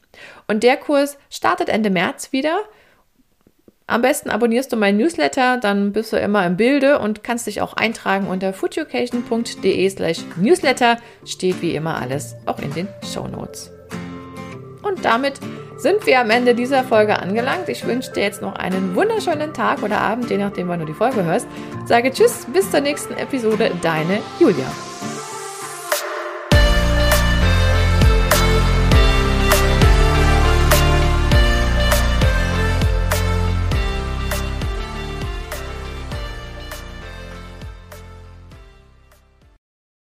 Und 0.46 0.62
der 0.62 0.76
Kurs 0.76 1.18
startet 1.30 1.68
Ende 1.68 1.90
März 1.90 2.32
wieder. 2.32 2.60
Am 3.86 4.00
besten 4.00 4.30
abonnierst 4.30 4.72
du 4.72 4.76
meinen 4.76 4.98
Newsletter, 4.98 5.58
dann 5.58 5.92
bist 5.92 6.12
du 6.12 6.16
immer 6.16 6.46
im 6.46 6.56
Bilde 6.56 6.98
und 6.98 7.24
kannst 7.24 7.46
dich 7.46 7.60
auch 7.60 7.74
eintragen 7.74 8.26
unter 8.28 8.52
foodeducation.de 8.52 9.90
slash 9.90 10.20
newsletter. 10.36 10.98
Steht 11.26 11.60
wie 11.60 11.74
immer 11.74 12.00
alles 12.00 12.34
auch 12.46 12.58
in 12.60 12.72
den 12.72 12.88
Show 13.12 13.26
Notes. 13.26 13.70
Und 14.82 15.04
damit 15.04 15.40
sind 15.76 16.06
wir 16.06 16.20
am 16.20 16.30
Ende 16.30 16.54
dieser 16.54 16.84
Folge 16.84 17.18
angelangt. 17.18 17.68
Ich 17.68 17.86
wünsche 17.86 18.12
dir 18.12 18.22
jetzt 18.22 18.40
noch 18.40 18.54
einen 18.54 18.94
wunderschönen 18.94 19.52
Tag 19.52 19.82
oder 19.82 20.00
Abend, 20.00 20.30
je 20.30 20.38
nachdem, 20.38 20.68
wann 20.68 20.80
du 20.80 20.86
die 20.86 20.94
Folge 20.94 21.24
hörst. 21.24 21.46
Sage 21.84 22.12
Tschüss, 22.12 22.46
bis 22.52 22.70
zur 22.70 22.80
nächsten 22.80 23.14
Episode. 23.14 23.72
Deine 23.82 24.20
Julia. 24.38 24.66